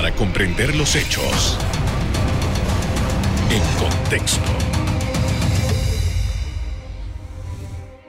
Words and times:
para 0.00 0.16
comprender 0.16 0.74
los 0.76 0.96
hechos 0.96 1.58
en 3.50 3.60
contexto. 3.78 4.50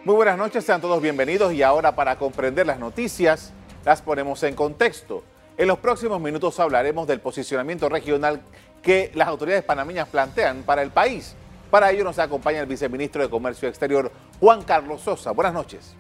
Muy 0.06 0.16
buenas 0.16 0.38
noches, 0.38 0.64
sean 0.64 0.80
todos 0.80 1.02
bienvenidos 1.02 1.52
y 1.52 1.64
ahora 1.64 1.94
para 1.94 2.18
comprender 2.18 2.66
las 2.66 2.80
noticias 2.80 3.52
las 3.84 4.02
ponemos 4.02 4.42
en 4.44 4.56
contexto. 4.56 5.26
En 5.58 5.68
los 5.68 5.80
próximos 5.80 6.22
minutos 6.22 6.62
hablaremos 6.62 7.08
del 7.08 7.20
posicionamiento 7.20 7.90
regional 7.90 8.42
que 8.82 9.12
las 9.14 9.28
autoridades 9.28 9.66
panameñas 9.66 10.08
plantean 10.08 10.64
para 10.64 10.84
el 10.84 10.92
país. 10.92 11.36
Para 11.70 11.92
ello 11.92 12.06
nos 12.06 12.20
acompaña 12.20 12.62
el 12.62 12.68
viceministro 12.68 13.22
de 13.22 13.30
Comercio 13.30 13.68
Exterior, 13.68 14.10
Juan 14.40 14.62
Carlos 14.62 15.02
Sosa. 15.02 15.32
Buenas 15.32 15.54
noches. 15.54 15.94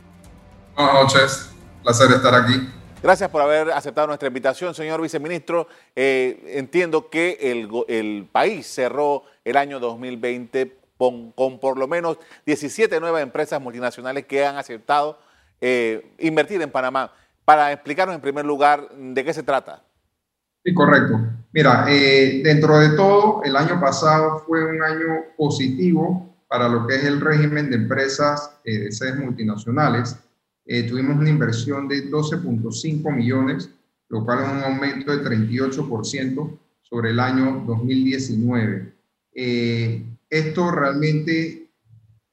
Buenas 0.74 0.94
noches, 0.94 1.50
placer 1.84 2.12
estar 2.12 2.34
aquí. 2.34 2.81
Gracias 3.04 3.32
por 3.32 3.42
haber 3.42 3.72
aceptado 3.72 4.06
nuestra 4.06 4.28
invitación, 4.28 4.76
señor 4.76 5.02
viceministro. 5.02 5.68
Eh, 5.96 6.54
entiendo 6.54 7.10
que 7.10 7.38
el, 7.42 8.30
país 8.32 8.68
cerró 8.68 9.24
el 9.44 9.58
año 9.58 9.80
2020 9.80 10.78
con, 10.98 11.60
por 11.60 11.80
lo 11.80 11.88
menos 11.88 12.20
17 12.46 13.00
nuevas 13.00 13.24
empresas 13.24 13.60
multinacionales 13.60 14.28
que 14.28 14.46
han 14.46 14.56
aceptado 14.56 15.18
eh, 15.60 16.14
invertir 16.20 16.62
en 16.62 16.70
Panamá. 16.70 17.12
Para 17.44 17.72
explicarnos 17.72 18.14
en 18.14 18.22
primer 18.22 18.46
lugar 18.46 18.88
de 18.96 19.24
qué 19.24 19.34
se 19.34 19.42
trata. 19.42 19.82
Sí, 20.64 20.72
correcto. 20.76 21.20
Mira, 21.54 21.86
eh, 21.90 22.42
dentro 22.44 22.78
de 22.78 22.90
todo, 22.90 23.42
el 23.44 23.56
año 23.56 23.80
pasado 23.82 24.44
fue 24.46 24.64
un 24.64 24.84
año 24.84 25.24
positivo 25.36 26.36
para 26.48 26.70
lo 26.70 26.86
que 26.86 26.98
es 26.98 27.04
el 27.06 27.20
régimen 27.20 27.72
de 27.72 27.78
empresas 27.78 28.60
de 28.64 28.92
sedes 28.92 29.18
multinacionales. 29.18 30.18
Eh, 30.66 30.84
tuvimos 30.84 31.18
una 31.18 31.30
inversión 31.30 31.88
de 31.88 32.10
12.5 32.10 33.16
millones, 33.16 33.70
lo 34.10 34.24
cual 34.24 34.44
es 34.44 34.52
un 34.52 34.64
aumento 34.64 35.16
de 35.16 35.24
38% 35.24 36.60
sobre 36.82 37.12
el 37.12 37.20
año 37.20 37.64
2019. 37.66 38.94
Eh, 39.34 40.06
esto 40.30 40.72
realmente 40.72 41.70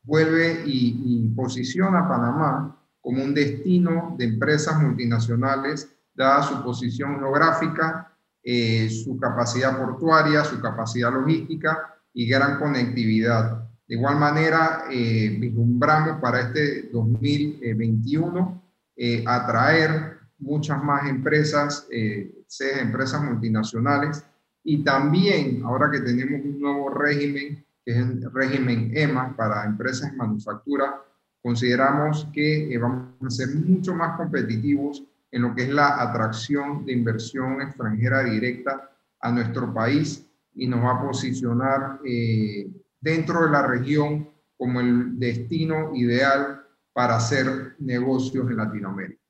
vuelve 0.03 0.63
y, 0.67 1.29
posiciona 1.37 2.01
a 2.01 2.09
Panamá 2.09 2.85
como 3.01 3.23
un 3.23 3.33
destino 3.33 4.17
de 4.19 4.25
empresas 4.25 4.81
multinacionales, 4.83 5.89
dada 6.15 6.43
su 6.43 6.65
posición 6.65 7.19
geográfica, 7.19 8.13
eh, 8.43 8.91
su 8.91 9.17
capacidad 9.19 9.79
portuaria, 9.79 10.45
su 10.45 10.61
capacidad 10.61 11.13
logística 11.13 11.95
y 12.13 12.27
gran 12.27 12.59
conectividad. 12.59 13.68
De 13.89 13.95
igual 13.95 14.19
manera, 14.19 14.85
eh, 14.91 15.37
vislumbramos 15.41 16.21
para 16.21 16.41
este 16.41 16.91
2021 16.93 18.63
eh, 18.97 19.25
atraer 19.27 20.19
muchas 20.39 20.83
más 20.85 21.09
empresas, 21.09 21.87
eh, 21.91 22.45
empresas 22.81 23.23
multinacionales, 23.23 24.25
y 24.71 24.85
también, 24.85 25.63
ahora 25.65 25.91
que 25.91 26.01
tenemos 26.01 26.45
un 26.45 26.61
nuevo 26.61 26.91
régimen, 26.91 27.65
que 27.85 27.93
es 27.93 27.97
el 27.97 28.31
régimen 28.35 28.93
EMA 28.95 29.35
para 29.35 29.65
empresas 29.65 30.11
en 30.11 30.19
manufactura, 30.19 31.03
consideramos 31.43 32.29
que 32.35 32.73
eh, 32.73 32.79
vamos 32.79 33.15
a 33.25 33.31
ser 33.31 33.49
mucho 33.55 33.95
más 33.95 34.17
competitivos 34.19 35.03
en 35.31 35.43
lo 35.43 35.55
que 35.55 35.63
es 35.63 35.71
la 35.71 36.03
atracción 36.03 36.85
de 36.85 36.93
inversión 36.93 37.63
extranjera 37.63 38.25
directa 38.25 38.91
a 39.21 39.33
nuestro 39.33 39.73
país 39.73 40.27
y 40.55 40.67
nos 40.67 40.85
va 40.85 40.93
a 40.93 41.03
posicionar 41.03 42.01
eh, 42.05 42.69
dentro 43.01 43.45
de 43.45 43.51
la 43.51 43.67
región 43.67 44.31
como 44.57 44.81
el 44.81 45.19
destino 45.19 45.95
ideal 45.95 46.63
para 46.93 47.17
hacer 47.17 47.77
negocios 47.79 48.51
en 48.51 48.57
Latinoamérica. 48.57 49.21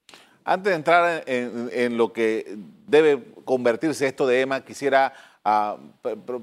Antes 0.45 0.71
de 0.71 0.77
entrar 0.77 1.25
en, 1.27 1.99
lo 1.99 2.11
que 2.11 2.57
debe 2.87 3.23
convertirse 3.45 4.07
esto 4.07 4.27
de 4.27 4.41
EMA, 4.41 4.65
quisiera 4.65 5.13
ah, 5.45 5.77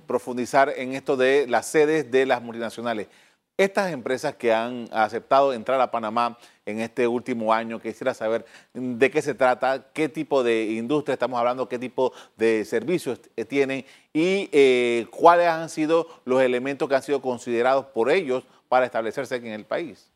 profundizar 0.05 0.71
en 0.77 0.93
esto 0.93 1.17
de 1.17 1.47
las 1.47 1.65
sedes 1.65 2.11
de 2.11 2.27
las 2.27 2.43
multinacionales. 2.43 3.07
Estas 3.57 3.93
empresas 3.93 4.35
que 4.35 4.53
han 4.53 4.89
aceptado 4.91 5.53
entrar 5.53 5.79
a 5.79 5.89
Panamá 5.89 6.38
en 6.66 6.81
este 6.81 7.07
último 7.07 7.53
año, 7.53 7.79
quisiera 7.79 8.13
saber 8.13 8.45
de 8.73 9.09
qué 9.09 9.21
se 9.21 9.33
trata, 9.33 9.91
qué 9.93 10.09
tipo 10.09 10.43
de 10.43 10.73
industria 10.73 11.13
estamos 11.13 11.39
hablando, 11.39 11.69
qué 11.69 11.79
tipo 11.79 12.11
de 12.35 12.65
servicios 12.65 13.21
tienen 13.47 13.85
y 14.11 14.49
eh, 14.51 15.07
cuáles 15.09 15.47
han 15.47 15.69
sido 15.69 16.05
los 16.25 16.41
elementos 16.41 16.89
que 16.89 16.95
han 16.95 17.03
sido 17.03 17.21
considerados 17.21 17.85
por 17.85 18.11
ellos 18.11 18.45
para 18.67 18.88
establecerse 18.88 19.35
aquí 19.35 19.47
en 19.47 19.53
el 19.53 19.65
país. 19.65 20.11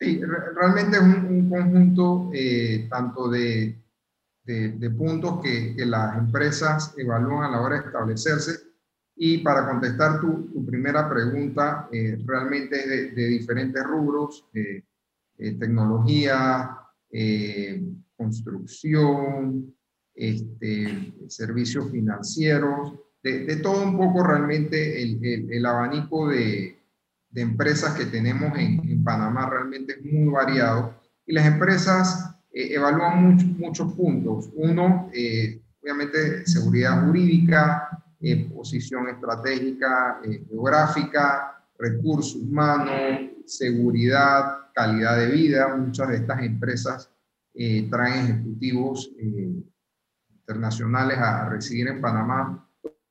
Sí, 0.00 0.20
realmente 0.54 0.96
es 0.96 1.02
un, 1.02 1.48
conjunto 1.48 2.30
eh, 2.34 2.88
tanto 2.90 3.30
de, 3.30 3.78
puntos 4.98 5.40
que, 5.40 5.74
las 5.86 6.18
empresas 6.18 6.94
evalúan 6.98 7.44
a 7.44 7.50
la 7.50 7.62
hora 7.62 7.80
de 7.80 7.86
establecerse 7.86 8.65
y 9.16 9.38
para 9.38 9.66
contestar 9.66 10.20
tu, 10.20 10.50
tu 10.52 10.64
primera 10.64 11.08
pregunta, 11.08 11.88
eh, 11.90 12.18
realmente 12.24 12.78
es 12.80 13.14
de, 13.14 13.26
diferentes 13.26 13.82
rubros, 13.82 14.46
eh, 14.52 14.82
eh, 15.38 15.52
tecnología, 15.52 16.78
construcción, 18.14 19.74
este, 20.14 21.14
servicios 21.28 21.90
financieros, 21.90 22.92
de, 23.22 23.56
todo 23.56 23.84
un 23.84 23.96
poco 23.96 24.22
realmente 24.22 25.02
el, 25.02 25.50
el, 25.50 25.66
abanico 25.66 26.28
de, 26.28 26.78
de, 27.30 27.40
empresas 27.40 27.94
que 27.96 28.06
tenemos 28.06 28.56
en, 28.58 28.86
en, 28.88 29.02
Panamá 29.02 29.48
realmente 29.48 29.94
es 29.94 30.04
muy 30.04 30.30
variado 30.30 30.94
y 31.26 31.32
las 31.32 31.46
empresas 31.46 32.36
evalúan 32.52 33.22
muchos 33.22 33.48
muchos 33.58 33.92
puntos. 33.94 34.50
Uno, 34.54 35.10
obviamente, 35.82 36.46
seguridad 36.46 37.06
jurídica, 37.06 38.05
eh, 38.20 38.48
posición 38.48 39.08
estratégica, 39.08 40.20
eh, 40.24 40.42
geográfica, 40.48 41.62
recursos 41.78 42.36
humanos, 42.36 42.90
seguridad, 43.44 44.70
calidad 44.74 45.18
de 45.18 45.26
vida. 45.26 45.76
Muchas 45.76 46.08
de 46.08 46.16
estas 46.16 46.42
empresas 46.42 47.10
eh, 47.54 47.86
traen 47.90 48.24
ejecutivos 48.26 49.10
internacionales 50.30 51.18
a, 51.18 51.48
residir 51.50 51.88
en 51.88 52.00
Panamá. 52.00 52.66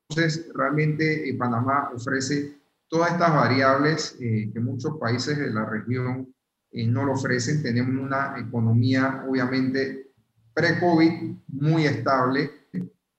Entonces, 0.10 0.50
realmente 0.56 1.36
Panamá 1.38 1.92
ofrece 1.94 2.58
todas 2.88 3.12
estas 3.12 3.34
variables 3.34 4.18
que 4.20 4.60
muchos 4.60 4.98
países 4.98 5.38
de 5.38 5.52
la 5.52 5.66
región 5.66 6.34
no 6.72 7.06
lo 7.06 7.14
ofrecen. 7.14 7.62
Tenemos 7.62 8.04
una 8.04 8.40
economía, 8.40 9.24
obviamente, 9.28 10.12
pre-COVID 10.56 11.36
muy 11.48 11.86
estable, 11.86 12.50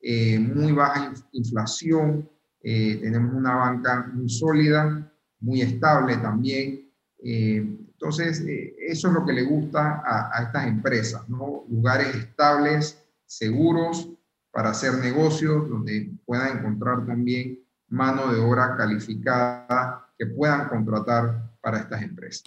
eh, 0.09 0.39
muy 0.39 0.71
baja 0.71 1.13
inflación, 1.33 2.31
eh, 2.63 3.01
tenemos 3.03 3.35
una 3.35 3.57
banca 3.57 4.09
muy 4.15 4.29
sólida, 4.29 5.13
muy 5.41 5.63
estable 5.63 6.17
también. 6.19 6.93
Eh, 7.25 7.57
entonces, 7.57 8.41
eso 8.79 9.09
es 9.09 9.13
lo 9.13 9.27
que 9.27 9.33
le 9.33 9.43
gusta 9.43 10.05
a, 10.07 10.45
estas 10.45 10.69
empresas. 10.69 11.29
Lugares 11.29 12.15
estables, 12.15 13.05
seguros 13.25 14.09
para 14.53 14.71
hacer 14.71 14.95
negocios, 14.95 15.69
donde 15.69 16.13
puedan 16.25 16.59
encontrar 16.59 17.05
también 17.05 17.59
mano 17.89 18.33
de 18.33 18.39
obra 18.39 18.77
calificada 18.77 20.07
que 20.17 20.27
puedan 20.27 20.69
contratar 20.69 21.51
para 21.61 21.81
estas 21.81 22.03
empresas. 22.03 22.45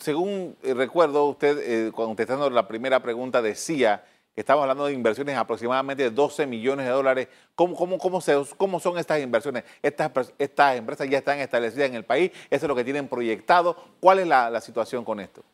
según 0.00 0.56
recuerdo, 0.74 1.26
usted, 1.26 1.92
contestando 1.92 2.50
la 2.50 2.66
primera 2.66 3.00
pregunta, 3.00 3.40
decía 3.42 4.02
Estamos 4.38 4.62
hablando 4.62 4.86
de 4.86 4.92
inversiones 4.92 5.34
de 5.34 5.40
aproximadamente 5.40 6.08
12 6.08 6.46
millones 6.46 6.86
de 6.86 6.92
dólares. 6.92 7.26
¿Cómo, 7.56 8.80
son 8.80 8.96
estas 8.96 9.20
inversiones? 9.20 9.64
Estas, 9.82 10.32
estas 10.38 10.76
empresas 10.76 11.10
ya 11.10 11.18
están 11.18 11.40
establecidas 11.40 11.88
en 11.88 11.96
el 11.96 12.04
país, 12.04 12.30
eso 12.48 12.66
es 12.66 12.68
lo 12.68 12.76
que 12.76 12.84
tienen 12.84 13.08
proyectado. 13.08 13.76
¿Cuál 13.98 14.20
es 14.20 14.28
la, 14.28 14.60
situación 14.60 15.04
con 15.04 15.18
esto? 15.18 15.44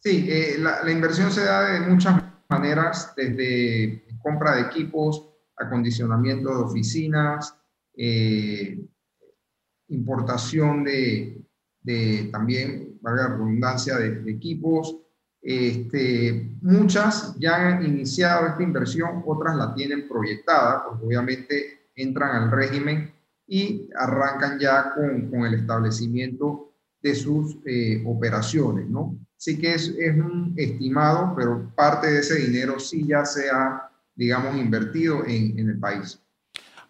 Sí, 0.00 0.26
eh, 0.28 0.56
la, 0.58 0.90
inversión 0.90 1.32
se 1.32 1.44
da 1.44 1.62
de 1.62 1.80
muchas 1.80 2.22
maneras, 2.50 3.14
desde 3.16 4.04
compra 4.22 4.56
de 4.56 4.62
equipos, 4.62 5.26
acondicionamiento 5.56 6.50
de 6.50 6.64
oficinas, 6.64 7.54
eh, 7.96 8.84
importación 9.88 10.84
de, 10.84 11.42
también, 12.30 12.98
valga 13.00 13.22
la 13.22 13.28
redundancia, 13.30 13.96
de 13.96 14.30
equipos, 14.30 15.07
este, 15.40 16.50
muchas 16.60 17.34
ya 17.38 17.68
han 17.68 17.84
iniciado 17.84 18.48
esta 18.48 18.62
inversión, 18.62 19.22
otras 19.26 19.56
la 19.56 19.74
tienen 19.74 20.08
proyectada, 20.08 20.84
porque 20.84 21.06
obviamente 21.06 21.88
entran 21.94 22.42
al 22.42 22.50
régimen 22.50 23.12
y 23.46 23.88
arrancan 23.96 24.58
ya 24.58 24.94
con, 24.94 25.30
con 25.30 25.46
el 25.46 25.54
establecimiento 25.54 26.72
de 27.00 27.14
sus 27.14 27.56
eh, 27.64 28.02
operaciones, 28.06 28.88
¿no? 28.88 29.16
Sí 29.36 29.58
que 29.58 29.74
es, 29.74 29.88
es, 29.88 30.16
un 30.16 30.52
estimado, 30.56 31.32
pero 31.36 31.70
parte 31.76 32.08
de 32.08 32.18
ese 32.18 32.34
dinero 32.34 32.80
sí 32.80 33.06
ya 33.06 33.24
se 33.24 33.48
ha, 33.50 33.88
digamos, 34.16 34.56
invertido 34.56 35.24
en, 35.24 35.58
en 35.58 35.70
el 35.70 35.78
país. 35.78 36.20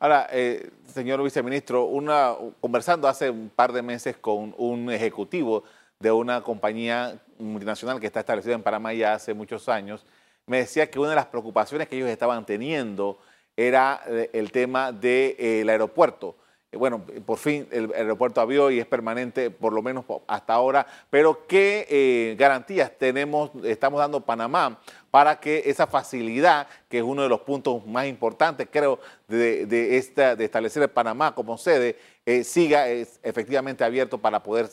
Ahora, 0.00 0.26
eh, 0.32 0.70
señor 0.86 1.22
viceministro, 1.22 1.84
una, 1.84 2.32
conversando 2.60 3.06
hace 3.06 3.28
un 3.28 3.50
par 3.50 3.72
de 3.72 3.82
meses 3.82 4.16
con 4.16 4.54
un 4.56 4.90
ejecutivo 4.90 5.64
de 6.00 6.10
una 6.10 6.40
compañía 6.42 7.20
multinacional 7.38 8.00
que 8.00 8.06
está 8.06 8.20
establecida 8.20 8.54
en 8.54 8.62
Panamá 8.62 8.92
ya 8.92 9.14
hace 9.14 9.34
muchos 9.34 9.68
años, 9.68 10.04
me 10.46 10.58
decía 10.58 10.90
que 10.90 10.98
una 10.98 11.10
de 11.10 11.16
las 11.16 11.26
preocupaciones 11.26 11.88
que 11.88 11.96
ellos 11.96 12.08
estaban 12.08 12.44
teniendo 12.46 13.18
era 13.56 14.00
eh, 14.06 14.30
el 14.32 14.50
tema 14.50 14.92
del 14.92 15.68
aeropuerto. 15.68 16.36
Bueno, 16.72 17.02
por 17.24 17.38
fin 17.38 17.66
el 17.70 17.92
aeropuerto 17.94 18.42
abrió 18.42 18.70
y 18.70 18.78
es 18.78 18.86
permanente, 18.86 19.50
por 19.50 19.72
lo 19.72 19.80
menos 19.80 20.04
hasta 20.26 20.52
ahora, 20.52 20.86
pero 21.08 21.46
¿qué 21.46 22.36
garantías 22.38 22.92
tenemos, 22.98 23.50
estamos 23.64 23.98
dando 23.98 24.20
Panamá 24.20 24.78
para 25.10 25.40
que 25.40 25.62
esa 25.64 25.86
facilidad, 25.86 26.66
que 26.90 26.98
es 26.98 27.04
uno 27.04 27.22
de 27.22 27.30
los 27.30 27.40
puntos 27.40 27.86
más 27.86 28.06
importantes, 28.06 28.68
creo, 28.70 29.00
de, 29.28 29.96
esta, 29.96 30.36
de 30.36 30.44
establecer 30.44 30.92
Panamá 30.92 31.34
como 31.34 31.56
sede, 31.56 31.96
siga 32.44 32.86
efectivamente 32.86 33.82
abierto 33.82 34.18
para 34.18 34.42
poder 34.42 34.68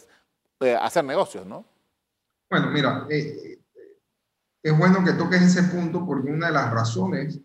hacer 0.81 1.06
negocios, 1.06 1.45
¿no? 1.45 1.63
Bueno, 2.55 2.71
mira, 2.71 3.05
eh, 3.09 3.59
es 4.63 4.77
bueno 4.77 5.03
que 5.03 5.11
toques 5.11 5.41
ese 5.41 5.63
punto 5.63 6.05
porque 6.05 6.31
una 6.31 6.47
de 6.47 6.53
las 6.53 6.71
razones 6.71 7.37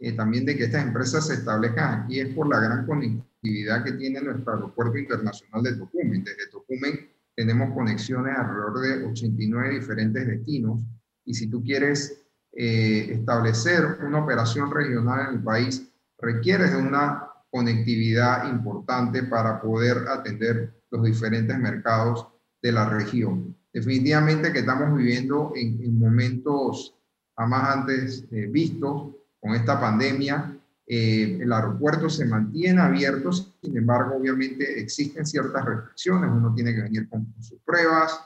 eh, 0.00 0.14
también 0.14 0.44
de 0.44 0.56
que 0.56 0.64
estas 0.64 0.84
empresas 0.84 1.28
se 1.28 1.34
establezcan 1.34 2.02
aquí 2.02 2.18
es 2.18 2.34
por 2.34 2.48
la 2.48 2.58
gran 2.58 2.84
conectividad 2.84 3.84
que 3.84 3.92
tiene 3.92 4.20
nuestro 4.20 4.54
aeropuerto 4.54 4.98
internacional 4.98 5.62
de 5.62 5.76
Tocumen. 5.76 6.24
Desde 6.24 6.50
Tocumen 6.50 7.08
tenemos 7.36 7.72
conexiones 7.72 8.36
alrededor 8.36 8.80
de 8.80 9.04
89 9.04 9.74
diferentes 9.76 10.26
destinos 10.26 10.80
y 11.24 11.34
si 11.34 11.48
tú 11.48 11.62
quieres 11.62 12.20
eh, 12.52 13.12
establecer 13.12 13.98
una 14.04 14.24
operación 14.24 14.72
regional 14.72 15.28
en 15.28 15.34
el 15.36 15.42
país, 15.44 15.88
requieres 16.18 16.72
de 16.72 16.78
una 16.78 17.28
conectividad 17.48 18.50
importante 18.50 19.22
para 19.22 19.60
poder 19.60 19.98
atender 20.08 20.82
los 20.90 21.04
diferentes 21.04 21.56
mercados 21.56 22.26
de 22.60 22.72
la 22.72 22.88
región. 22.88 23.56
Definitivamente 23.72 24.52
que 24.52 24.60
estamos 24.60 24.96
viviendo 24.96 25.52
en, 25.54 25.98
momentos 25.98 26.94
jamás 27.36 27.76
antes 27.76 28.24
eh, 28.30 28.46
vistos 28.46 29.14
con 29.40 29.54
esta 29.54 29.78
pandemia. 29.78 30.58
Eh, 30.86 31.38
el 31.40 31.52
aeropuerto 31.52 32.08
se 32.08 32.24
mantiene 32.24 32.80
abierto, 32.80 33.30
sin 33.30 33.76
embargo, 33.76 34.16
obviamente 34.16 34.80
existen 34.80 35.26
ciertas 35.26 35.64
restricciones. 35.64 36.30
Uno 36.30 36.54
tiene 36.54 36.74
que 36.74 36.82
venir 36.82 37.08
con, 37.08 37.26
sus 37.40 37.60
pruebas, 37.60 38.18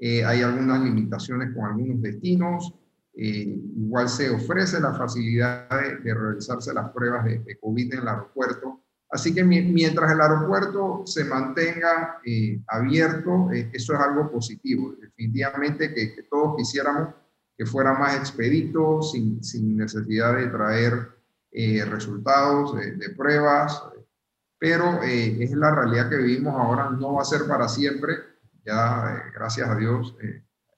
eh, 0.00 0.24
hay 0.24 0.42
algunas 0.42 0.82
limitaciones 0.82 1.54
con 1.54 1.64
algunos 1.66 2.02
destinos. 2.02 2.74
igual 3.14 4.08
se 4.08 4.30
ofrece 4.30 4.80
la 4.80 4.94
facilidad 4.94 5.68
de, 6.02 6.14
realizarse 6.14 6.72
las 6.72 6.90
pruebas 6.90 7.24
de, 7.24 7.38
de 7.40 7.58
COVID 7.58 7.94
en 7.94 8.00
el 8.00 8.08
aeropuerto 8.08 8.80
Así 9.10 9.34
que 9.34 9.42
mientras 9.42 10.12
el 10.12 10.20
aeropuerto 10.20 11.02
se 11.06 11.24
mantenga 11.24 12.20
eh, 12.24 12.60
abierto, 12.68 13.50
eh, 13.50 13.70
eso 13.72 13.94
es 13.94 14.00
algo 14.00 14.30
positivo. 14.30 14.94
Definitivamente 15.00 15.94
que, 15.94 16.24
todos 16.28 16.56
quisiéramos 16.58 17.14
que 17.56 17.64
fuera 17.64 17.94
más 17.94 18.16
expedito, 18.16 19.00
sin, 19.00 19.40
necesidad 19.76 20.36
de 20.36 20.48
traer 20.48 21.08
eh, 21.50 21.84
resultados 21.86 22.76
de, 22.76 23.10
pruebas, 23.16 23.82
pero 24.58 25.02
es 25.02 25.50
la 25.52 25.74
realidad 25.74 26.10
que 26.10 26.16
vivimos 26.18 26.54
ahora, 26.54 26.90
no 26.90 27.14
va 27.14 27.22
a 27.22 27.24
ser 27.24 27.46
para 27.48 27.66
siempre. 27.68 28.14
Ya, 28.64 29.30
gracias 29.34 29.68
a 29.68 29.74
Dios, 29.74 30.14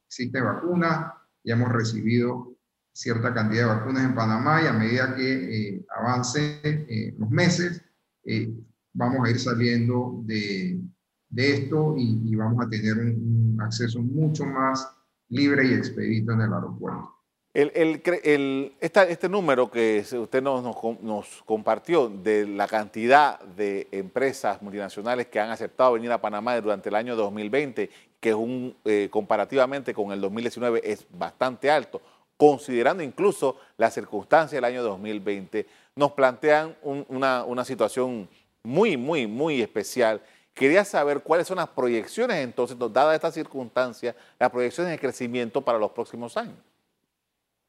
existe 0.07 0.41
vacuna, 0.41 1.15
ya 1.43 1.55
hemos 1.55 1.73
recibido 1.73 2.55
cierta 2.93 3.35
cantidad 3.35 3.63
de 3.63 3.75
vacunas 3.75 4.05
en 4.05 4.15
Panamá 4.15 4.63
y 4.63 4.67
a 4.67 4.73
medida 4.73 5.15
que 5.17 5.85
avancen 5.89 6.87
los 7.19 7.31
meses, 7.31 7.83
eh, 8.31 8.53
vamos 8.93 9.27
a 9.27 9.31
ir 9.31 9.39
saliendo 9.39 10.23
de, 10.25 10.81
de 11.29 11.53
esto 11.53 11.95
y, 11.97 12.35
vamos 12.37 12.65
a 12.65 12.69
tener 12.69 12.97
un, 12.97 13.59
acceso 13.61 14.01
mucho 14.01 14.47
más 14.47 14.89
libre 15.29 15.67
y 15.67 15.75
expedito 15.75 16.33
en 16.33 16.41
el 16.43 16.53
aeropuerto. 16.53 17.15
El, 17.53 17.73
el, 17.75 18.03
el, 18.23 18.73
este 18.81 19.29
número 19.29 19.71
que 19.71 20.05
usted 20.13 20.41
nos, 20.41 20.63
nos, 21.03 21.43
compartió 21.45 22.09
de 22.09 22.47
la 22.47 22.69
cantidad 22.69 23.41
de 23.41 23.89
empresas 23.91 24.63
multinacionales 24.63 25.27
que 25.27 25.41
han 25.41 25.51
aceptado 25.51 25.95
venir 25.95 26.13
a 26.13 26.21
Panamá 26.21 26.59
durante 26.61 26.89
el 26.89 26.95
año 26.95 27.17
2020, 27.17 27.91
que 28.21 28.29
es 28.29 28.35
un, 28.37 28.77
eh, 28.85 29.09
comparativamente 29.11 29.93
con 29.93 30.13
el 30.13 30.21
2019 30.21 30.81
es 30.85 31.05
bastante 31.11 31.71
alto, 31.71 32.01
considerando 32.37 33.03
incluso 33.03 33.57
las 33.77 33.95
circunstancias 33.95 34.53
del 34.53 34.65
año 34.65 34.83
2020, 34.83 35.67
nos 35.97 36.13
plantean 36.13 36.77
una, 36.83 37.65
situación 37.65 38.29
muy, 38.63 38.97
muy, 38.97 39.27
muy 39.27 39.61
especial. 39.61 40.21
Quería 40.55 40.85
saber 40.85 41.21
cuáles 41.21 41.47
son 41.47 41.57
las 41.57 41.69
proyecciones 41.69 42.37
entonces, 42.39 42.77
dadas 42.79 43.15
estas 43.15 43.35
circunstancias, 43.35 44.15
las 44.39 44.51
proyecciones 44.51 44.93
de 44.93 44.99
crecimiento 44.99 45.63
para 45.63 45.79
los 45.79 45.91
próximos 45.93 46.37
años. 46.37 46.57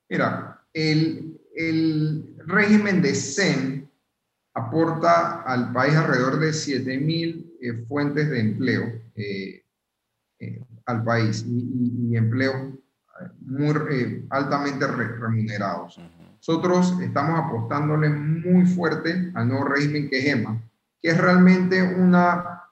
Mira, 0.10 0.62
el, 0.74 1.40
régimen 2.46 3.02
de 3.02 3.16
CEN 3.16 3.90
aporta 4.54 5.44
al 5.44 5.72
país 5.72 5.96
alrededor 5.96 6.40
de 6.40 6.50
7.000 6.50 7.52
eh, 7.62 7.86
fuentes 7.88 8.30
de 8.30 8.40
empleo 8.40 8.84
eh, 9.16 9.64
eh, 10.40 10.62
al 10.86 11.04
país 11.04 11.46
y, 11.48 12.16
empleo 12.18 12.78
muy 13.40 14.26
altamente 14.30 14.86
remunerados. 14.88 16.00
Nosotros 16.48 17.00
estamos 17.00 17.40
apostándole 17.40 18.10
muy 18.10 18.66
fuerte 18.66 19.32
al 19.36 19.48
nuevo 19.48 19.66
régimen 19.66 20.10
que 20.10 20.18
es 20.18 20.26
EMA, 20.26 20.60
que 21.00 21.12
es 21.12 21.18
realmente 21.20 21.84
una, 21.84 22.64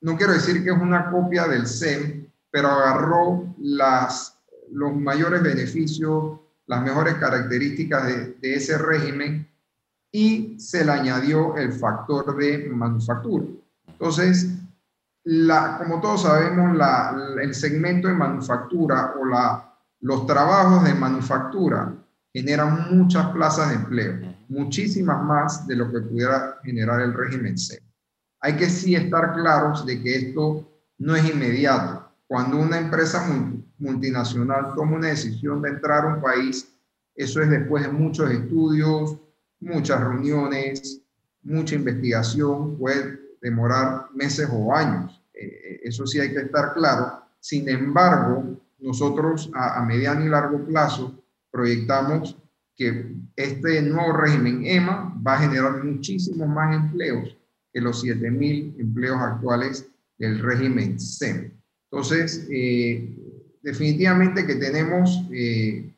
no 0.00 0.16
quiero 0.16 0.32
decir 0.32 0.64
que 0.64 0.70
es 0.70 0.80
una 0.80 1.10
copia 1.10 1.46
del 1.46 1.66
SEM, 1.66 2.26
pero 2.50 2.68
agarró 2.68 3.54
las, 3.58 4.40
los 4.70 4.96
mayores 4.96 5.42
beneficios, 5.42 6.40
las 6.66 6.82
mejores 6.82 7.16
características 7.16 8.06
de, 8.06 8.38
ese 8.40 8.78
régimen 8.78 9.46
y 10.10 10.58
se 10.58 10.82
le 10.82 10.92
añadió 10.92 11.56
el 11.58 11.72
factor 11.72 12.34
de 12.34 12.66
manufactura. 12.70 13.44
Entonces, 13.88 14.54
la, 15.24 15.76
como 15.76 16.00
todos 16.00 16.22
sabemos, 16.22 16.74
la, 16.74 17.14
el 17.42 17.54
segmento 17.54 18.08
de 18.08 18.14
manufactura 18.14 19.12
o 19.20 19.26
la, 19.26 19.70
los 20.00 20.26
trabajos 20.26 20.82
de 20.84 20.94
manufactura 20.94 21.99
generan 22.32 22.96
muchas 22.96 23.26
plazas 23.30 23.70
de 23.70 23.76
empleo, 23.76 24.36
muchísimas 24.48 25.22
más 25.22 25.66
de 25.66 25.76
lo 25.76 25.90
que 25.90 26.00
pudiera 26.00 26.58
generar 26.62 27.00
el 27.00 27.12
régimen 27.12 27.58
C. 27.58 27.80
Hay 28.40 28.56
que 28.56 28.70
sí 28.70 28.94
estar 28.94 29.34
claros 29.34 29.84
de 29.84 30.00
que 30.00 30.14
esto 30.16 30.68
no 30.98 31.16
es 31.16 31.28
inmediato. 31.28 32.08
Cuando 32.26 32.58
una 32.58 32.78
empresa 32.78 33.26
multinacional 33.78 34.74
toma 34.74 34.96
una 34.96 35.08
decisión 35.08 35.60
de 35.60 35.70
entrar 35.70 36.04
a 36.04 36.14
un 36.14 36.22
país, 36.22 36.72
eso 37.14 37.42
es 37.42 37.50
después 37.50 37.82
de 37.82 37.92
muchos 37.92 38.30
estudios, 38.30 39.16
muchas 39.58 40.00
reuniones, 40.00 41.02
mucha 41.42 41.74
investigación, 41.74 42.78
puede 42.78 43.18
demorar 43.42 44.06
meses 44.14 44.48
o 44.52 44.74
años. 44.74 45.20
Eh, 45.34 45.46
eh, 45.46 45.80
eso 45.84 46.06
sí 46.06 46.20
hay 46.20 46.32
que 46.32 46.40
estar 46.40 46.72
claro. 46.74 47.24
Sin 47.40 47.68
embargo, 47.68 48.60
nosotros 48.78 49.50
a 49.54 49.82
mediano 49.84 50.24
y 50.24 50.28
largo 50.28 50.64
plazo 50.64 51.19
proyectamos 51.50 52.36
que 52.76 53.14
este 53.36 53.82
nuevo 53.82 54.12
régimen 54.14 54.64
EMA 54.64 55.14
va 55.26 55.34
a 55.34 55.40
generar 55.40 55.84
muchísimos 55.84 56.48
más 56.48 56.74
empleos 56.74 57.36
que 57.72 57.80
los 57.80 58.02
7.000 58.02 58.80
empleos 58.80 59.20
actuales 59.20 59.86
del 60.18 60.38
régimen 60.38 60.98
SEM. 60.98 61.52
Entonces, 61.90 62.46
eh, 62.50 63.14
definitivamente 63.62 64.46
que 64.46 64.56
tenemos 64.56 65.22
eh, 65.32 65.92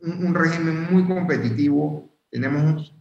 un, 0.00 0.34
régimen 0.34 0.92
muy 0.92 1.04
competitivo, 1.06 2.08
tenemos 2.30 2.94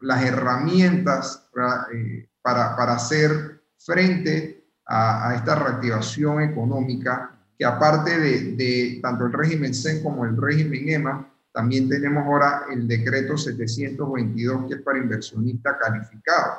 las 0.00 0.24
herramientas 0.24 1.48
eh, 1.94 2.26
para, 2.42 2.74
para, 2.76 2.94
hacer 2.94 3.60
frente 3.78 4.64
a, 4.86 5.28
a 5.28 5.34
esta 5.36 5.54
reactivación 5.54 6.42
económica 6.42 7.39
que 7.60 7.66
aparte 7.66 8.18
de, 8.18 9.00
tanto 9.02 9.26
el 9.26 9.34
régimen 9.34 9.74
CEN 9.74 10.02
como 10.02 10.24
el 10.24 10.34
régimen 10.34 10.88
EMA, 10.88 11.30
también 11.52 11.90
tenemos 11.90 12.24
ahora 12.24 12.62
el 12.72 12.88
decreto 12.88 13.36
722, 13.36 14.66
que 14.66 14.76
es 14.76 14.80
para 14.80 14.98
inversionista 14.98 15.76
calificado, 15.78 16.52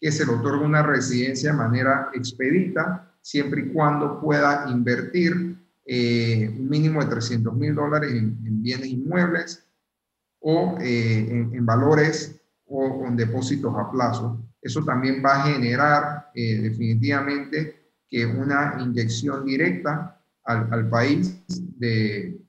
que 0.00 0.10
se 0.10 0.26
le 0.26 0.32
otorga 0.32 0.66
una 0.66 0.82
residencia 0.82 1.52
de 1.52 1.56
manera 1.56 2.10
expedita, 2.12 3.08
siempre 3.20 3.60
y 3.60 3.68
cuando 3.68 4.20
pueda 4.20 4.66
invertir 4.68 5.56
eh, 5.86 6.52
un 6.58 6.68
mínimo 6.68 7.04
de 7.04 7.10
300 7.10 7.54
mil 7.54 7.76
dólares 7.76 8.10
en, 8.10 8.60
bienes 8.60 8.88
inmuebles 8.88 9.64
o 10.40 10.76
eh, 10.80 11.48
en, 11.52 11.64
valores 11.64 12.34
o 12.66 12.98
con 12.98 13.16
depósitos 13.16 13.72
a 13.78 13.92
plazo. 13.92 14.44
Eso 14.60 14.84
también 14.84 15.22
va 15.24 15.36
a 15.36 15.52
generar 15.52 16.30
eh, 16.34 16.58
definitivamente 16.62 17.92
que 18.08 18.26
una 18.26 18.78
inyección 18.80 19.44
directa 19.44 20.16
al, 20.48 20.88
país 20.88 21.40
de, 21.78 22.40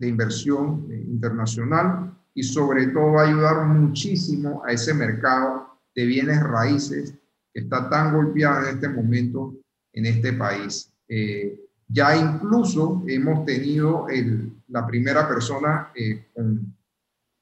inversión 0.00 0.86
internacional 0.90 2.16
y 2.32 2.44
sobre 2.44 2.86
todo 2.88 3.18
ayudar 3.18 3.66
muchísimo 3.66 4.62
a 4.64 4.72
ese 4.72 4.94
mercado 4.94 5.66
de 5.94 6.06
bienes 6.06 6.40
raíces 6.40 7.14
que 7.52 7.60
está 7.60 7.90
tan 7.90 8.14
golpeado 8.14 8.68
en 8.68 8.74
este 8.76 8.88
momento 8.88 9.56
en 9.92 10.06
este 10.06 10.34
país. 10.34 10.92
Eh, 11.08 11.60
ya 11.88 12.16
incluso 12.16 13.02
hemos 13.08 13.44
tenido 13.44 14.06
la 14.68 14.86
primera 14.86 15.26
persona 15.26 15.90
eh, 15.96 16.28
con 16.34 16.76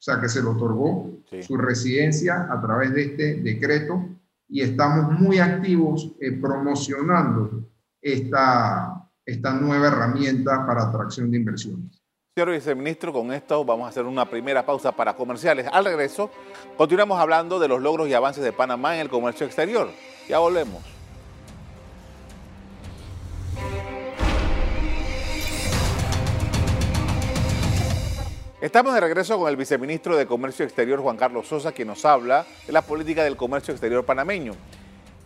sea 0.07 0.21
que 0.21 0.29
se 0.29 0.41
le 0.41 0.49
otorgó 0.49 1.19
su 1.41 1.57
residencia 1.57 2.47
a 2.51 2.61
través 2.61 2.95
de 2.95 3.03
este 3.03 3.35
decreto 3.43 4.09
y 4.49 4.61
estamos 4.61 5.19
muy 5.19 5.39
activos 5.39 6.13
eh, 6.21 6.31
promocionando 6.33 7.69
esta, 8.01 9.06
esta 9.27 9.53
nueva 9.53 9.89
herramienta 9.89 10.65
para 10.65 10.85
atracción 10.85 11.31
de 11.31 11.39
inversiones. 11.39 12.01
Señor 12.35 12.53
viceministro, 12.53 13.13
con 13.13 13.33
esto 13.33 13.65
vamos 13.65 13.87
a 13.87 13.89
hacer 13.89 14.05
una 14.05 14.29
primera 14.29 14.65
pausa 14.65 14.93
para 14.93 15.17
comerciales. 15.17 15.67
Al 15.73 15.85
regreso, 15.85 16.31
continuamos 16.77 17.19
hablando 17.19 17.59
de 17.59 17.67
los 17.67 17.83
logros 17.83 18.09
y 18.09 18.15
avances 18.15 18.45
de 18.45 18.53
Panamá 18.53 18.95
en 18.95 19.01
el 19.01 19.09
comercio 19.09 19.47
exterior. 19.47 19.89
Ya 20.29 20.39
volvemos. 20.39 20.83
Estamos 28.61 28.95
de 28.95 29.01
regreso 29.01 29.39
con 29.39 29.49
el 29.49 29.57
viceministro 29.57 30.17
de 30.17 30.27
Comercio 30.27 30.65
Exterior, 30.65 31.01
Juan 31.01 31.17
Carlos 31.17 31.47
Sosa, 31.47 31.73
que 31.73 31.85
nos 31.85 32.05
habla 32.05 32.47
de 32.67 32.73
la 32.73 32.83
política 32.83 33.23
del 33.23 33.37
comercio 33.37 33.73
exterior 33.73 34.05
panameño. 34.05 34.55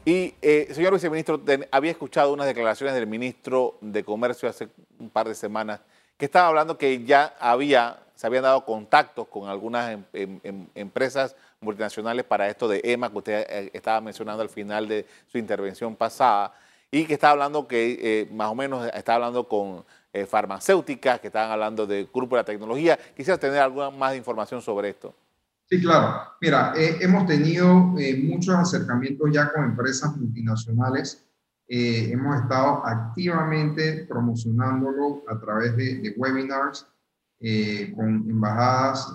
Y, 0.04 0.34
eh, 0.40 0.68
señor 0.72 0.94
viceministro, 0.94 1.40
había 1.70 1.90
escuchado 1.90 2.32
unas 2.32 2.46
declaraciones 2.46 2.94
del 2.94 3.06
ministro 3.06 3.76
de 3.80 4.02
Comercio 4.02 4.48
hace 4.48 4.68
un 4.98 5.10
par 5.10 5.28
de 5.28 5.34
semanas 5.34 5.80
que 6.16 6.26
estaba 6.26 6.48
hablando 6.48 6.76
que 6.76 7.04
ya 7.04 7.34
había, 7.40 7.98
se 8.14 8.26
habían 8.26 8.42
dado 8.42 8.64
contactos 8.64 9.26
con 9.28 9.48
algunas 9.48 9.92
em, 9.92 10.04
em, 10.12 10.40
em, 10.42 10.66
empresas 10.74 11.34
multinacionales 11.60 12.24
para 12.24 12.48
esto 12.48 12.68
de 12.68 12.80
EMA 12.84 13.10
que 13.10 13.18
usted 13.18 13.46
eh, 13.48 13.70
estaba 13.72 14.00
mencionando 14.02 14.42
al 14.42 14.50
final 14.50 14.86
de 14.86 15.06
su 15.26 15.38
intervención 15.38 15.96
pasada 15.96 16.52
y 16.90 17.06
que 17.06 17.14
estaba 17.14 17.32
hablando 17.32 17.66
que 17.66 17.98
eh, 18.02 18.28
más 18.32 18.50
o 18.50 18.54
menos 18.54 18.86
estaba 18.92 19.16
hablando 19.16 19.48
con 19.48 19.84
eh, 20.12 20.26
farmacéuticas, 20.26 21.20
que 21.20 21.28
estaban 21.28 21.50
hablando 21.50 21.86
de 21.86 22.08
grupo 22.12 22.36
de 22.36 22.40
la 22.40 22.44
tecnología. 22.44 22.98
Quisiera 23.16 23.38
tener 23.38 23.58
alguna 23.58 23.90
más 23.90 24.16
información 24.16 24.60
sobre 24.60 24.90
esto. 24.90 25.14
Sí, 25.70 25.80
claro. 25.80 26.22
Mira, 26.40 26.72
eh, 26.76 26.96
hemos 27.00 27.26
tenido 27.26 27.94
eh, 27.98 28.20
muchos 28.22 28.54
acercamientos 28.54 29.30
ya 29.32 29.52
con 29.52 29.64
empresas 29.64 30.16
multinacionales. 30.16 31.26
hemos 31.68 32.40
estado 32.40 32.84
activamente 32.84 34.04
promocionándolo 34.08 35.22
a 35.28 35.38
través 35.38 35.76
de, 35.76 36.14
webinars 36.16 36.84
con 37.94 38.28
embajadas 38.28 39.14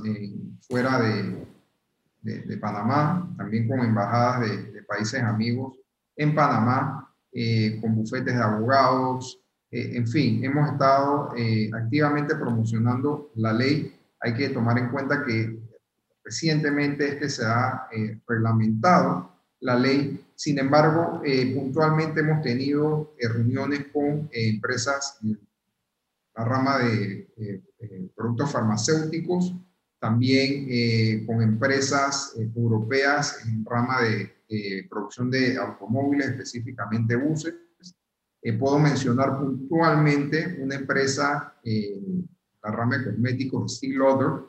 fuera 0.62 1.02
de, 1.02 2.58
Panamá, 2.62 3.30
también 3.38 3.68
con 3.68 3.82
embajadas 3.82 4.50
de, 4.50 4.84
países 4.84 5.22
amigos 5.22 5.78
en 6.16 6.34
Panamá, 6.34 7.14
con 7.82 7.96
bufetes 7.96 8.34
de 8.34 8.42
abogados, 8.42 9.46
eh, 9.76 9.98
en 9.98 10.08
fin, 10.08 10.42
hemos 10.42 10.72
estado 10.72 11.34
eh, 11.36 11.70
activamente 11.74 12.36
promocionando 12.36 13.32
la 13.36 13.52
ley. 13.52 13.94
Hay 14.22 14.34
que 14.34 14.50
tomar 14.50 14.78
en 14.78 14.90
cuenta 14.90 15.24
que 15.26 15.60
recientemente 16.26 17.08
este 17.08 17.30
se 17.30 17.46
ha 17.46 17.88
eh, 17.92 18.20
reglamentado 18.28 19.32
la 19.62 19.80
ley. 19.80 20.26
Sin 20.36 20.60
embargo, 20.60 21.22
puntualmente 21.56 22.20
hemos 22.20 22.42
tenido 22.42 23.16
reuniones 23.18 23.86
con 23.94 24.30
empresas 24.34 25.18
en 25.24 25.40
la 26.36 26.44
rama 26.44 26.80
de 26.80 27.30
productos 28.14 28.52
farmacéuticos, 28.52 29.56
también 29.98 31.26
con 31.26 31.42
empresas 31.42 32.36
europeas 32.38 33.46
en 33.46 33.64
rama 33.64 34.02
de 34.02 34.88
producción 34.90 35.32
de 35.32 35.58
automóviles, 35.58 36.28
específicamente 36.28 37.16
buses 37.16 37.54
eh, 38.48 38.54
puedo 38.54 38.78
mencionar 38.78 39.40
puntualmente 39.40 40.58
una 40.60 40.76
empresa, 40.76 41.56
eh, 41.64 42.00
la 42.62 42.70
rama 42.70 43.00
de 43.00 43.06
cosméticos 43.06 43.78
Steel 43.78 43.98
Lauder, 43.98 44.44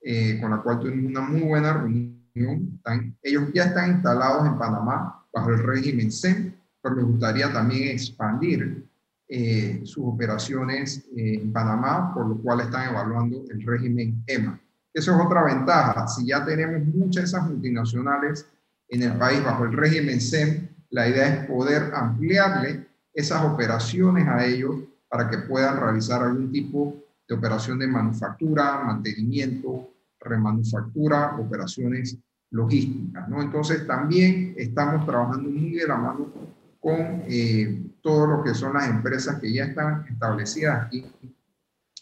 eh, 0.00 0.38
con 0.40 0.50
la 0.50 0.58
cual 0.58 0.80
tuvimos 0.80 1.10
una 1.10 1.20
muy 1.20 1.42
buena 1.42 1.72
reunión. 1.72 2.80
ellos 3.22 3.50
ya 3.52 3.64
están 3.64 3.92
instalados 3.92 4.46
en 4.46 4.58
Panamá 4.58 5.24
bajo 5.32 5.50
el 5.50 5.58
régimen 5.58 6.10
CEN, 6.10 6.56
pero 6.80 6.96
les 6.96 7.04
gustaría 7.04 7.52
también 7.52 7.88
expandir 7.88 8.86
eh, 9.28 9.80
sus 9.84 10.04
operaciones 10.06 11.04
en 11.14 11.52
Panamá, 11.52 12.14
por 12.14 12.28
lo 12.28 12.38
cual 12.38 12.60
están 12.60 12.88
evaluando 12.88 13.44
el 13.50 13.62
régimen 13.66 14.22
EMA. 14.26 14.58
Eso 14.94 15.14
es 15.14 15.26
otra 15.26 15.44
ventaja. 15.44 16.08
Si 16.08 16.26
ya 16.26 16.44
tenemos 16.44 16.86
muchas 16.86 17.24
de 17.24 17.26
esas 17.28 17.48
multinacionales 17.48 18.46
en 18.88 19.02
el 19.02 19.12
país 19.18 19.44
bajo 19.44 19.64
el 19.64 19.72
régimen 19.72 20.20
CEN, 20.20 20.70
la 20.90 21.08
idea 21.08 21.28
es 21.28 21.46
poder 21.46 21.92
ampliarle 21.94 22.86
esas 23.12 23.44
operaciones 23.44 24.26
a 24.26 24.44
ellos 24.46 24.76
para 25.08 25.28
que 25.28 25.38
puedan 25.38 25.78
realizar 25.78 26.22
algún 26.22 26.50
tipo 26.50 26.96
de 27.28 27.34
operación 27.34 27.78
de 27.78 27.86
manufactura, 27.86 28.82
mantenimiento, 28.84 29.90
remanufactura, 30.20 31.36
operaciones 31.38 32.18
logísticas. 32.50 33.28
¿no? 33.28 33.42
Entonces 33.42 33.86
también 33.86 34.54
estamos 34.56 35.04
trabajando 35.04 35.50
muy 35.50 35.72
de 35.72 35.86
la 35.86 35.96
mano 35.96 36.32
con 36.80 37.22
eh, 37.26 37.82
todo 38.00 38.26
lo 38.26 38.42
que 38.42 38.54
son 38.54 38.74
las 38.74 38.88
empresas 38.88 39.38
que 39.40 39.52
ya 39.52 39.64
están 39.64 40.06
establecidas 40.08 40.86
aquí. 40.86 41.04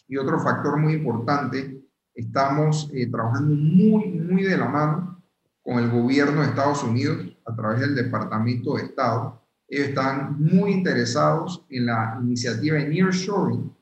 Y 0.07 0.17
otro 0.17 0.39
factor 0.39 0.77
muy 0.77 0.93
importante, 0.93 1.83
estamos 2.13 2.89
eh, 2.93 3.07
trabajando 3.07 3.53
muy, 3.53 4.07
muy 4.07 4.43
de 4.43 4.57
la 4.57 4.69
mano 4.69 5.21
con 5.61 5.79
el 5.79 5.89
gobierno 5.89 6.41
de 6.41 6.47
Estados 6.47 6.83
Unidos 6.83 7.37
a 7.45 7.53
través 7.53 7.81
del 7.81 7.95
Departamento 7.95 8.75
de 8.75 8.83
Estado 8.83 9.41
ellos 9.67 9.89
están 9.89 10.37
muy 10.39 10.71
interesados 10.71 11.65
en 11.69 11.87
la 11.87 12.17
iniciativa 12.21 12.77
de 12.77 12.87
Nearshoring, 12.87 13.75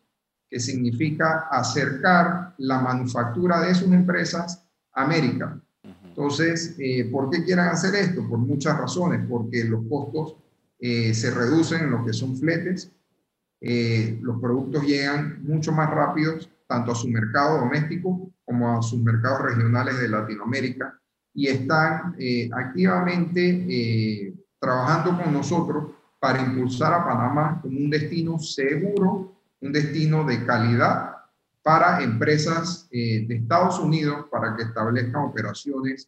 que 0.56 0.62
significa 0.62 1.50
acercar 1.52 2.54
la 2.60 2.80
manufactura 2.80 3.60
de 3.60 3.76
sus 3.76 3.92
empresas 3.92 4.66
a 4.94 5.04
América. 5.04 5.60
Entonces, 6.06 6.78
eh, 6.80 7.10
¿por 7.12 7.30
qué 7.30 7.44
quieren 7.44 7.66
hacer 7.66 7.94
esto? 7.94 8.26
Por 8.26 8.40
muchas 8.40 8.78
razones, 8.78 9.20
porque 9.30 9.66
los 9.66 9.82
costos 9.90 10.38
eh, 10.80 11.14
se 11.14 11.32
reducen 11.32 11.84
en 11.84 11.92
lo 11.92 12.06
que 12.06 12.14
son 12.14 12.38
fletes, 12.38 12.90
eh, 13.60 14.18
los 14.22 14.40
productos 14.40 14.86
llegan 14.86 15.44
mucho 15.44 15.74
más 15.74 15.90
rápidos 15.90 16.50
tanto 16.70 16.94
a 16.94 16.96
su 16.96 17.10
mercado 17.10 17.60
doméstico 17.60 18.32
como 18.46 18.78
a 18.78 18.82
sus 18.82 19.02
mercados 19.02 19.42
regionales 19.42 20.00
de 20.00 20.08
Latinoamérica 20.08 20.98
y 21.34 21.48
están 21.48 22.16
activamente 22.54 24.34
trabajando 24.58 25.22
con 25.22 25.34
nosotros 25.34 25.96
para 26.18 26.42
impulsar 26.42 26.94
a 26.94 27.04
Panamá 27.04 27.60
como 27.62 27.78
un 27.78 27.90
destino 27.90 28.40
seguro, 28.40 29.35
un 29.66 29.74
destino 29.74 30.24
de 30.24 30.46
calidad 30.46 31.16
para 31.64 32.04
empresas 32.04 32.88
eh, 32.92 33.26
de 33.28 33.36
Estados 33.38 33.80
Unidos 33.80 34.28
para 34.30 34.56
que 34.56 34.64
establezcan 34.64 35.24
operaciones 35.24 36.08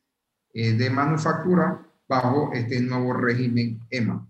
eh, 0.54 0.74
de 0.74 0.90
manufactura 0.90 1.84
bajo 2.08 2.52
este 2.54 2.80
nuevo 2.80 3.14
régimen 3.14 3.80
EMA. 3.90 4.28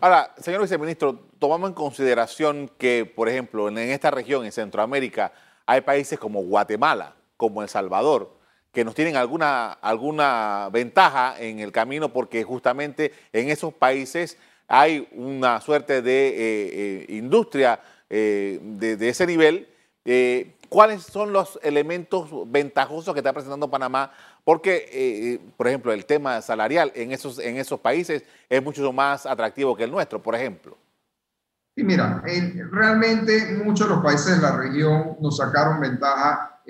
Ahora, 0.00 0.34
señor 0.38 0.62
viceministro, 0.62 1.28
tomamos 1.38 1.68
en 1.68 1.74
consideración 1.74 2.70
que, 2.78 3.04
por 3.04 3.28
ejemplo, 3.28 3.68
en 3.68 3.76
esta 3.76 4.10
región, 4.10 4.46
en 4.46 4.52
Centroamérica, 4.52 5.32
hay 5.66 5.82
países 5.82 6.18
como 6.18 6.42
Guatemala, 6.42 7.14
como 7.36 7.62
El 7.62 7.68
Salvador, 7.68 8.38
que 8.72 8.84
nos 8.84 8.94
tienen 8.94 9.16
alguna, 9.16 9.72
alguna 9.72 10.70
ventaja 10.72 11.34
en 11.38 11.58
el 11.58 11.72
camino 11.72 12.10
porque 12.10 12.42
justamente 12.42 13.12
en 13.34 13.50
esos 13.50 13.74
países 13.74 14.38
hay 14.66 15.06
una 15.12 15.60
suerte 15.60 16.00
de 16.00 16.28
eh, 16.28 16.34
eh, 16.38 17.06
industria 17.10 17.78
eh, 18.12 18.60
de, 18.62 19.08
ese 19.08 19.26
nivel. 19.26 19.68
¿Cuáles 20.68 21.02
son 21.02 21.32
los 21.32 21.58
elementos 21.62 22.30
ventajosos 22.50 23.12
que 23.12 23.20
está 23.20 23.32
presentando 23.32 23.70
Panamá? 23.70 24.12
Porque, 24.44 25.40
por 25.56 25.68
ejemplo, 25.68 25.92
el 25.92 26.06
tema 26.06 26.40
salarial 26.40 26.92
en 26.94 27.12
esos, 27.12 27.38
en 27.38 27.56
esos 27.56 27.80
países 27.80 28.24
es 28.48 28.62
mucho 28.62 28.92
más 28.92 29.26
atractivo 29.26 29.76
que 29.76 29.84
el 29.84 29.90
nuestro, 29.90 30.22
por 30.22 30.34
ejemplo. 30.34 30.76
Sí, 31.74 31.84
mira, 31.84 32.22
realmente 32.70 33.54
muchos 33.64 33.88
de 33.88 33.94
los 33.94 34.04
países 34.04 34.36
de 34.36 34.42
la 34.42 34.56
región 34.56 35.16
nos 35.20 35.36
sacaron 35.36 35.80
ventaja 35.80 36.60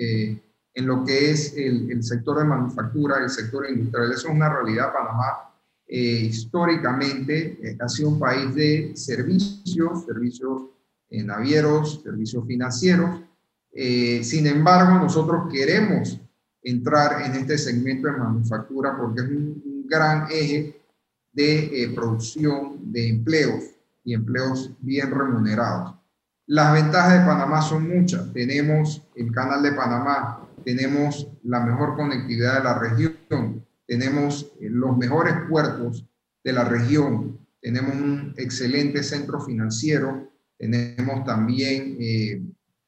en 0.75 0.87
lo 0.87 1.04
que 1.04 1.30
es 1.30 1.54
el, 1.56 2.02
sector 2.02 2.38
de 2.38 2.44
manufactura, 2.44 3.18
el 3.18 3.30
sector 3.30 3.68
industrial. 3.68 4.11
Eso 4.12 4.28
es 4.28 4.34
una 4.34 4.49
realidad. 4.49 4.92
Panamá 4.92 5.50
eh, 5.87 6.26
históricamente 6.28 7.58
eh, 7.62 7.76
ha 7.80 7.88
sido 7.88 8.11
un 8.11 8.18
país 8.18 8.54
de 8.54 8.92
servicios, 8.96 10.04
servicios 10.06 10.62
eh, 10.62 10.66
navieros, 11.25 12.00
servicios 12.02 12.47
financieros. 12.47 13.21
sin 13.73 14.47
embargo, 14.47 14.99
nosotros 14.99 15.52
queremos 15.52 16.21
entrar 16.62 17.23
en 17.23 17.35
este 17.35 17.59
segmento 17.59 18.09
de 18.09 18.19
manufactura 18.19 18.97
porque 18.97 19.21
es 19.21 19.28
un, 19.28 19.87
gran 19.88 20.26
eje 20.31 20.81
de 21.33 21.92
producción 21.95 22.78
de 22.90 23.09
empleos 23.11 23.62
y 24.04 24.14
empleos 24.14 24.71
bien 24.81 25.11
remunerados. 25.11 25.95
Las 26.47 26.73
ventajas 26.73 27.21
de 27.21 27.26
Panamá 27.26 27.62
son 27.62 27.88
muchas. 27.88 28.33
Tenemos 28.33 29.02
el 29.14 29.31
canal 29.33 29.62
de 29.62 29.73
Panamá, 29.73 30.49
tenemos 30.64 31.28
la 31.45 31.61
mejor 31.61 31.95
conectividad 31.95 32.59
de 32.59 32.64
la 32.64 32.78
región, 32.78 33.64
tenemos 33.87 34.52
eh, 34.61 34.69
los 34.69 34.97
mejores 34.97 35.35
puertos 35.49 36.07
de 36.42 36.52
la 36.52 36.64
región, 36.64 37.38
tenemos 37.61 37.95
un 37.95 38.35
excelente 38.37 39.02
centro 39.02 39.40
financiero, 39.40 40.31
tenemos 40.71 41.25
también 41.25 41.97
eh, 41.99 42.40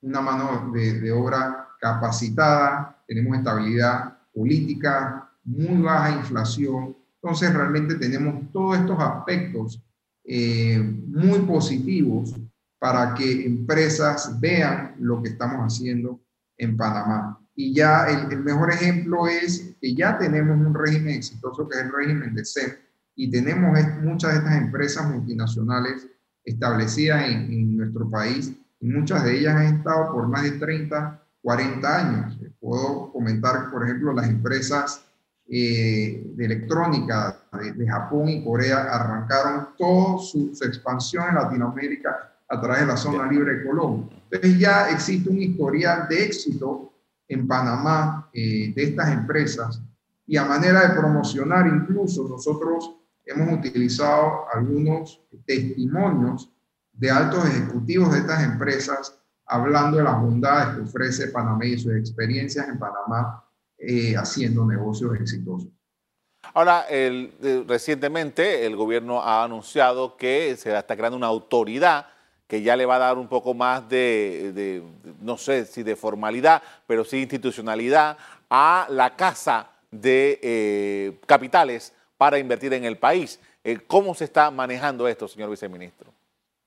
una 0.02 0.20
mano 0.20 0.70
de, 0.72 1.10
obra 1.10 1.68
capacitada, 1.80 3.02
tenemos 3.08 3.36
estabilidad 3.36 4.16
política, 4.32 5.28
muy 5.42 5.82
baja 5.82 6.12
inflación. 6.12 6.96
Entonces 7.20 7.52
realmente 7.52 7.96
tenemos 7.96 8.52
todos 8.52 8.78
estos 8.78 8.98
aspectos 9.00 9.82
eh, 10.24 10.78
muy 11.08 11.40
positivos 11.40 12.34
para 12.78 13.12
que 13.12 13.44
empresas 13.44 14.38
vean 14.40 14.94
lo 15.00 15.20
que 15.20 15.30
estamos 15.30 15.60
haciendo 15.60 16.20
en 16.56 16.76
Panamá. 16.76 17.40
Y 17.56 17.74
ya 17.74 18.06
el, 18.06 18.38
mejor 18.38 18.70
ejemplo 18.70 19.26
es 19.26 19.74
que 19.80 19.94
ya 19.94 20.16
tenemos 20.16 20.56
un 20.64 20.74
régimen 20.74 21.16
exitoso 21.16 21.68
que 21.68 21.78
es 21.78 21.84
el 21.84 21.92
régimen 21.92 22.34
de 22.34 22.44
CEP 22.44 22.78
y 23.16 23.30
tenemos 23.30 23.76
muchas 24.00 24.32
de 24.32 24.38
estas 24.38 24.56
empresas 24.56 25.08
multinacionales 25.08 26.06
establecidas 26.44 27.28
en, 27.28 27.52
en 27.52 27.76
nuestro 27.76 28.08
país 28.08 28.52
y 28.80 28.86
muchas 28.86 29.24
de 29.24 29.38
ellas 29.38 29.56
han 29.56 29.76
estado 29.76 30.12
por 30.12 30.28
más 30.28 30.42
de 30.42 30.52
30, 30.52 31.22
40 31.42 31.98
años. 31.98 32.38
Puedo 32.60 33.10
comentar, 33.12 33.70
por 33.70 33.84
ejemplo, 33.84 34.12
las 34.12 34.28
empresas 34.28 35.04
eh, 35.46 36.22
de 36.34 36.44
electrónica 36.44 37.38
de, 37.52 37.86
Japón 37.86 38.28
y 38.28 38.42
Corea 38.42 38.84
arrancaron 38.84 39.68
toda 39.76 40.18
su, 40.18 40.52
expansión 40.62 41.28
en 41.28 41.34
Latinoamérica 41.34 42.32
a 42.48 42.60
través 42.60 42.80
de 42.80 42.86
la 42.86 42.96
zona 42.96 43.30
libre 43.30 43.56
de 43.56 43.64
Colombia. 43.66 44.16
Entonces 44.30 44.58
ya 44.58 44.90
existe 44.90 45.28
un 45.28 45.40
historial 45.40 46.08
de 46.08 46.24
éxito 46.24 46.92
en 47.28 47.46
Panamá 47.46 48.28
eh, 48.32 48.72
de 48.74 48.82
estas 48.82 49.12
empresas 49.12 49.82
y 50.26 50.36
a 50.38 50.44
manera 50.44 50.88
de 50.88 50.94
promocionar 50.94 51.66
incluso 51.66 52.26
nosotros 52.28 52.96
hemos 53.26 53.58
utilizado 53.58 54.44
algunos 54.52 55.20
testimonios 55.46 56.50
de 56.92 57.10
altos 57.10 57.44
ejecutivos 57.46 58.12
de 58.12 58.18
estas 58.20 58.44
empresas 58.44 59.18
hablando 59.46 59.98
de 59.98 60.04
las 60.04 60.20
bondades 60.20 60.74
que 60.74 60.82
ofrece 60.82 61.28
Panamá 61.28 61.64
y 61.66 61.78
sus 61.78 61.94
experiencias 61.94 62.68
en 62.68 62.78
Panamá 62.78 63.44
eh, 63.78 64.16
haciendo 64.16 64.64
negocios 64.64 65.14
exitosos. 65.20 65.68
Ahora, 66.52 66.86
recientemente 67.66 68.66
el 68.66 68.76
gobierno 68.76 69.22
ha 69.22 69.44
anunciado 69.44 70.16
que 70.16 70.54
se 70.56 70.76
está 70.76 70.94
creando 70.94 71.16
una 71.16 71.26
autoridad 71.26 72.06
que 72.46 72.62
ya 72.62 72.76
le 72.76 72.86
va 72.86 72.96
a 72.96 73.00
dar 73.00 73.18
un 73.18 73.28
poco 73.28 73.54
más 73.54 73.88
de, 73.88 74.82
no 75.20 75.38
sé 75.38 75.64
si 75.64 75.82
de 75.82 75.96
formalidad, 75.96 76.62
pero 76.86 77.04
sí 77.04 77.22
institucionalidad 77.22 78.18
a 78.50 78.86
la 78.90 79.16
casa 79.16 79.70
de 79.90 80.38
eh, 80.42 81.18
capitales 81.26 81.93
para 82.16 82.38
invertir 82.38 82.72
en 82.72 82.84
el 82.84 82.98
país. 82.98 83.38
Eh, 83.62 83.78
¿Cómo 83.86 84.14
se 84.14 84.24
está 84.24 84.50
manejando 84.50 85.08
esto, 85.08 85.28
señor 85.28 85.50
viceministro? 85.50 86.12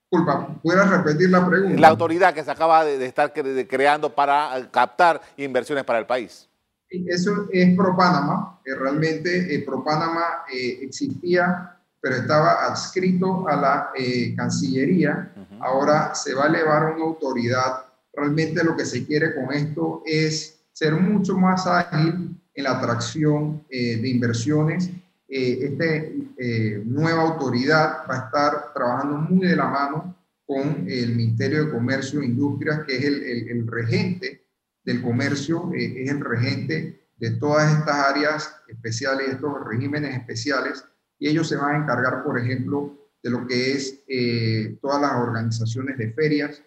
Disculpa, 0.09 0.47
¿puedes 0.63 0.89
repetir 0.89 1.29
la 1.29 1.45
pregunta? 1.45 1.81
La 1.81 1.89
autoridad 1.89 2.33
que 2.33 2.43
se 2.43 2.49
acaba 2.49 2.85
de, 2.85 3.05
estar 3.05 3.33
creando 3.33 4.13
para 4.13 4.69
captar 4.71 5.21
inversiones 5.35 5.83
para 5.83 5.99
el 5.99 6.05
país. 6.05 6.47
Eso 6.89 7.49
es 7.51 7.75
ProPanama, 7.75 8.61
que 8.63 8.73
realmente 8.73 9.53
eh, 9.53 9.59
ProPanama 9.65 10.45
eh, 10.51 10.79
existía, 10.81 11.77
pero 11.99 12.15
estaba 12.15 12.65
adscrito 12.65 13.45
a 13.49 13.55
la 13.57 13.89
eh, 13.95 14.33
Cancillería. 14.35 15.33
Ahora 15.59 16.15
se 16.15 16.33
va 16.33 16.45
a 16.45 16.47
elevar 16.47 16.93
una 16.95 17.03
autoridad. 17.03 17.85
Realmente 18.13 18.63
lo 18.63 18.77
que 18.77 18.85
se 18.85 19.05
quiere 19.05 19.35
con 19.35 19.51
esto 19.53 20.03
es 20.05 20.59
ser 20.71 20.93
mucho 20.93 21.37
más 21.37 21.67
ágil 21.67 22.39
en 22.53 22.63
la 22.63 22.77
atracción 22.77 23.63
de 23.69 24.07
inversiones 24.07 24.89
esta 25.27 25.85
eh, 25.85 26.81
nueva 26.85 27.23
autoridad 27.23 28.03
va 28.09 28.15
a 28.15 28.25
estar 28.25 28.73
trabajando 28.73 29.17
muy 29.17 29.47
de 29.47 29.55
la 29.55 29.67
mano 29.67 30.15
con 30.45 30.85
el 30.87 31.15
Ministerio 31.15 31.65
de 31.65 31.71
Comercio 31.71 32.21
e 32.21 32.25
Industria, 32.25 32.83
que 32.87 32.95
es 32.95 33.03
el, 33.03 33.67
regente 33.67 34.45
del 34.85 35.01
comercio, 35.01 35.71
eh, 35.73 36.03
es 36.03 36.11
el 36.11 36.21
regente 36.21 37.09
de 37.17 37.31
todas 37.31 37.77
estas 37.77 37.95
áreas 37.95 38.55
especiales, 38.69 39.29
estos 39.29 39.53
regímenes 39.65 40.15
especiales, 40.15 40.85
y 41.19 41.27
ellos 41.27 41.49
se 41.49 41.57
van 41.57 41.75
a 41.75 41.83
encargar, 41.83 42.23
por 42.23 42.39
ejemplo, 42.39 42.95
de 43.21 43.29
lo 43.29 43.45
que 43.45 43.73
es 43.73 44.03
eh, 44.07 44.77
todas 44.81 45.01
las 45.01 45.13
organizaciones 45.15 45.97
de 45.97 46.13
ferias 46.13 46.63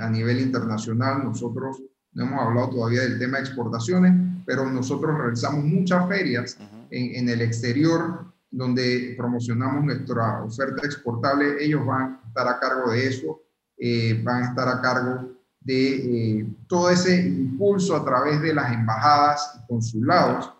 a 0.00 0.10
nivel 0.10 0.40
internacional. 0.40 1.22
Nosotros 1.22 1.80
no 2.12 2.24
hemos 2.24 2.40
hablado 2.40 2.70
todavía 2.70 3.02
del 3.02 3.20
tema 3.20 3.38
de 3.38 3.44
exportaciones, 3.44 4.12
pero 4.44 4.68
nosotros 4.68 5.16
realizamos 5.16 5.64
muchas 5.64 6.08
ferias 6.08 6.58
en, 6.90 7.28
el 7.28 7.42
exterior 7.42 8.32
donde 8.50 9.14
promocionamos 9.16 9.84
nuestra 9.84 10.42
oferta 10.42 10.84
exportable. 10.84 11.62
Ellos 11.64 11.84
van 11.86 12.02
a 12.02 12.28
estar 12.28 12.48
a 12.48 12.58
cargo 12.58 12.90
de 12.90 13.06
eso, 13.06 13.42
eh, 13.78 14.20
van 14.22 14.42
a 14.42 14.48
estar 14.48 14.68
a 14.68 14.80
cargo 14.80 15.30
de 15.60 16.40
eh, 16.40 16.46
todo 16.66 16.90
ese 16.90 17.16
impulso 17.28 17.94
a 17.94 18.04
través 18.04 18.40
de 18.40 18.54
las 18.54 18.72
embajadas 18.72 19.52
y 19.56 19.66
consulados 19.66 20.52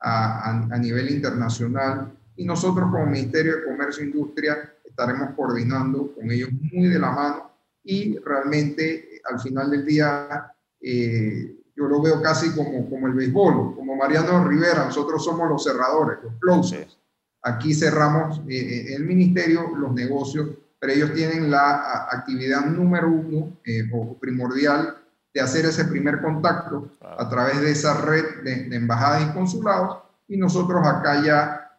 a, 0.00 0.50
a, 0.70 0.78
nivel 0.78 1.10
internacional. 1.10 2.12
Y 2.36 2.44
nosotros 2.44 2.90
como 2.90 3.06
Ministerio 3.06 3.56
de 3.56 3.64
Comercio 3.64 4.02
e 4.02 4.06
Industria 4.06 4.56
estaremos 4.84 5.34
coordinando 5.36 6.14
con 6.14 6.30
ellos 6.30 6.50
muy 6.72 6.88
de 6.88 6.98
la 6.98 7.10
mano 7.10 7.50
y 7.84 8.18
realmente 8.18 9.20
al 9.30 9.40
final 9.40 9.70
del 9.70 9.84
día 9.86 10.52
eh, 10.80 11.56
yo 11.76 11.86
lo 11.86 12.00
veo 12.00 12.22
casi 12.22 12.50
como, 12.54 12.88
como 12.88 13.06
el 13.06 13.12
béisbol, 13.12 13.76
como 13.76 13.96
Mariano 13.96 14.44
Rivera, 14.48 14.86
nosotros 14.86 15.22
somos 15.22 15.48
los 15.48 15.62
cerradores, 15.62 16.18
los 16.22 16.34
closers. 16.40 16.98
Aquí 17.42 17.74
cerramos 17.74 18.38
eh, 18.48 18.56
eh, 18.56 18.94
el 18.94 19.04
ministerio, 19.04 19.76
los 19.76 19.92
negocios, 19.92 20.48
pero 20.80 20.92
ellos 20.92 21.12
tienen 21.12 21.50
la 21.50 22.08
actividad 22.10 22.64
número 22.66 23.08
uno 23.08 23.58
o 23.92 24.18
primordial 24.18 24.96
de 25.32 25.40
hacer 25.40 25.66
ese 25.66 25.84
primer 25.84 26.22
contacto 26.22 26.90
a 27.00 27.28
través 27.28 27.60
de 27.60 27.70
esa 27.70 28.00
red 28.00 28.42
de, 28.42 28.74
embajadas 28.74 29.22
y 29.22 29.34
consulados 29.34 29.98
y 30.28 30.36
nosotros 30.36 30.86
acá 30.86 31.22
ya, 31.22 31.70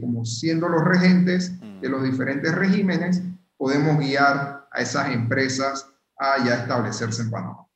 como 0.00 0.24
siendo 0.24 0.68
los 0.68 0.84
regentes 0.84 1.52
de 1.80 1.88
los 1.88 2.02
diferentes 2.02 2.54
regímenes, 2.54 3.22
podemos 3.56 3.98
guiar 3.98 4.68
a 4.70 4.80
esas 4.80 5.10
empresas 5.10 5.86
a 6.18 6.44
ya 6.44 6.54
establecerse 6.54 7.22
en 7.22 7.30
Panamá. 7.30 7.67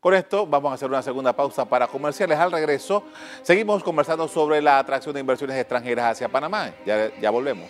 Con 0.00 0.14
esto 0.14 0.46
vamos 0.46 0.70
a 0.70 0.74
hacer 0.74 0.88
una 0.88 1.02
segunda 1.02 1.32
pausa 1.32 1.64
para 1.64 1.86
comerciales. 1.86 2.38
Al 2.38 2.52
regreso 2.52 3.02
seguimos 3.42 3.82
conversando 3.82 4.28
sobre 4.28 4.60
la 4.60 4.78
atracción 4.78 5.14
de 5.14 5.20
inversiones 5.20 5.56
extranjeras 5.56 6.12
hacia 6.12 6.28
Panamá. 6.28 6.70
Ya, 6.84 7.10
ya 7.18 7.30
volvemos. 7.30 7.68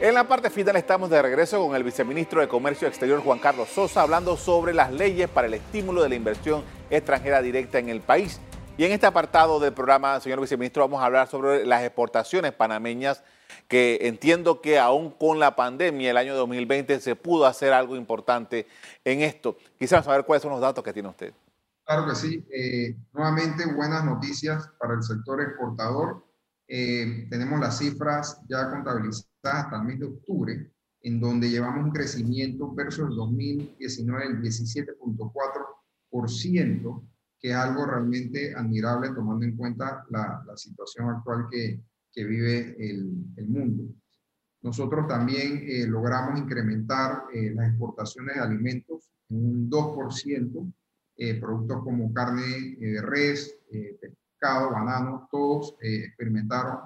En 0.00 0.14
la 0.14 0.26
parte 0.26 0.50
final 0.50 0.74
estamos 0.74 1.08
de 1.10 1.22
regreso 1.22 1.64
con 1.64 1.76
el 1.76 1.84
viceministro 1.84 2.40
de 2.40 2.48
Comercio 2.48 2.88
Exterior 2.88 3.22
Juan 3.22 3.38
Carlos 3.38 3.68
Sosa 3.68 4.02
hablando 4.02 4.36
sobre 4.36 4.74
las 4.74 4.90
leyes 4.90 5.28
para 5.28 5.46
el 5.46 5.54
estímulo 5.54 6.02
de 6.02 6.08
la 6.08 6.16
inversión 6.16 6.64
extranjera 6.90 7.40
directa 7.40 7.78
en 7.78 7.88
el 7.88 8.00
país. 8.00 8.40
Y 8.76 8.84
en 8.84 8.90
este 8.90 9.06
apartado 9.06 9.60
del 9.60 9.72
programa, 9.72 10.18
señor 10.18 10.40
viceministro, 10.40 10.82
vamos 10.82 11.00
a 11.00 11.06
hablar 11.06 11.28
sobre 11.28 11.64
las 11.64 11.84
exportaciones 11.84 12.52
panameñas 12.52 13.22
que 13.68 13.98
entiendo 14.02 14.60
que 14.60 14.78
aún 14.78 15.10
con 15.10 15.38
la 15.38 15.56
pandemia 15.56 16.10
el 16.10 16.16
año 16.16 16.36
2020 16.36 17.00
se 17.00 17.16
pudo 17.16 17.46
hacer 17.46 17.72
algo 17.72 17.96
importante 17.96 18.66
en 19.04 19.22
esto. 19.22 19.56
Quisiera 19.78 20.02
saber 20.02 20.24
cuáles 20.24 20.42
son 20.42 20.52
los 20.52 20.60
datos 20.60 20.84
que 20.84 20.92
tiene 20.92 21.08
usted. 21.08 21.32
Claro 21.84 22.06
que 22.06 22.14
sí. 22.14 22.46
Eh, 22.52 22.96
nuevamente, 23.12 23.64
buenas 23.74 24.04
noticias 24.04 24.70
para 24.78 24.94
el 24.94 25.02
sector 25.02 25.40
exportador. 25.40 26.24
Eh, 26.68 27.26
tenemos 27.28 27.58
las 27.60 27.78
cifras 27.78 28.40
ya 28.48 28.70
contabilizadas 28.70 29.26
hasta 29.42 29.76
el 29.76 29.82
mes 29.82 29.98
de 29.98 30.06
octubre, 30.06 30.70
en 31.02 31.20
donde 31.20 31.50
llevamos 31.50 31.84
un 31.84 31.90
crecimiento 31.90 32.72
versus 32.72 33.10
el 33.10 33.16
2019 33.16 34.28
del 34.28 34.40
17.4%, 34.40 37.02
que 37.40 37.50
es 37.50 37.56
algo 37.56 37.84
realmente 37.84 38.54
admirable 38.54 39.10
tomando 39.10 39.44
en 39.44 39.56
cuenta 39.56 40.06
la, 40.10 40.44
la 40.46 40.56
situación 40.56 41.10
actual 41.10 41.48
que, 41.50 41.82
que 42.12 42.24
vive 42.24 42.76
el, 42.78 43.12
el 43.36 43.48
mundo. 43.48 43.84
Nosotros 44.62 45.08
también 45.08 45.64
eh, 45.66 45.86
logramos 45.86 46.38
incrementar 46.38 47.24
eh, 47.34 47.52
las 47.54 47.68
exportaciones 47.68 48.36
de 48.36 48.40
alimentos 48.40 49.10
en 49.28 49.44
un 49.44 49.70
2%, 49.70 50.72
eh, 51.16 51.40
productos 51.40 51.82
como 51.82 52.12
carne 52.14 52.76
de 52.78 53.02
res, 53.02 53.58
pescado, 54.00 54.70
banano, 54.70 55.28
todos 55.30 55.76
experimentaron 55.80 56.78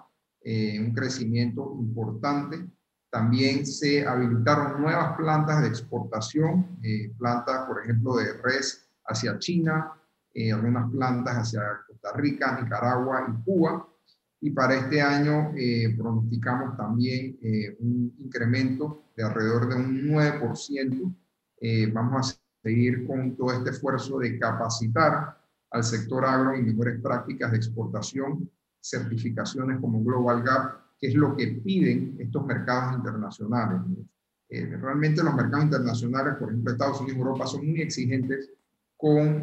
un 0.45 0.93
crecimiento 0.95 1.77
importante. 1.81 2.65
También 3.11 3.67
se 3.67 4.07
habilitaron 4.07 4.81
nuevas 4.81 5.17
plantas 5.17 5.63
de 5.63 5.69
exportación, 5.69 6.79
plantas, 7.19 7.67
por 7.67 7.83
ejemplo, 7.83 8.17
de 8.17 8.35
res 8.35 8.89
hacia 9.07 9.39
China, 9.39 9.93
algunas 10.53 10.91
plantas 10.91 11.37
hacia 11.37 11.63
Costa 11.87 12.13
Rica, 12.13 12.61
Nicaragua 12.61 13.27
y 13.29 13.45
Cuba 13.45 13.89
y 14.47 14.51
para 14.51 14.77
este 14.77 15.03
año 15.03 15.53
eh, 15.57 15.93
pronosticamos 15.99 16.77
también 16.77 17.37
eh, 17.43 17.77
un 17.81 18.15
incremento 18.17 19.11
de 19.17 19.25
alrededor 19.25 19.69
de 19.69 19.75
un 19.75 20.07
9%. 20.07 21.15
Eh, 21.61 21.91
vamos 21.93 22.31
a 22.31 22.63
seguir 22.63 23.05
con 23.09 23.37
todo 23.37 23.53
este 23.53 23.71
esfuerzo 23.71 24.21
de 24.21 24.39
capacitar 24.39 25.37
al 25.73 25.83
sector 25.83 26.25
agro 26.25 26.55
en 26.55 26.65
mejores 26.65 27.01
prácticas 27.01 27.51
de 27.51 27.57
exportación, 27.57 28.49
certificaciones 28.81 29.81
como 29.81 30.05
Global 30.05 30.45
Gap, 30.45 30.95
que 30.97 31.09
es 31.09 31.17
lo 31.17 31.35
que 31.37 31.49
piden 31.49 32.17
estos 32.21 32.47
mercados 32.47 32.99
internacionales. 32.99 33.81
realmente 34.49 35.25
los 35.25 35.35
mercados 35.35 35.65
internacionales, 35.65 36.35
por 36.39 36.51
ejemplo 36.51 36.71
Estados 36.73 37.01
Unidos 37.01 37.17
y 37.17 37.21
Europa, 37.21 37.47
son 37.49 37.67
muy 37.67 37.81
exigentes 37.83 38.49
con 38.97 39.43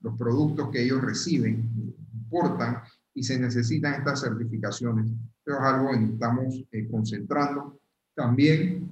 los 0.00 0.16
productos 0.16 0.70
que 0.70 0.84
ellos 0.84 1.02
reciben, 1.02 1.68
importan, 2.14 2.80
y 3.14 3.22
se 3.22 3.38
necesitan 3.38 3.94
estas 3.94 4.20
certificaciones. 4.20 5.06
Esto 5.06 5.52
es 5.52 5.60
algo 5.60 5.92
en 5.92 6.06
que 6.06 6.12
estamos 6.14 6.64
concentrando. 6.90 7.80
También 8.14 8.90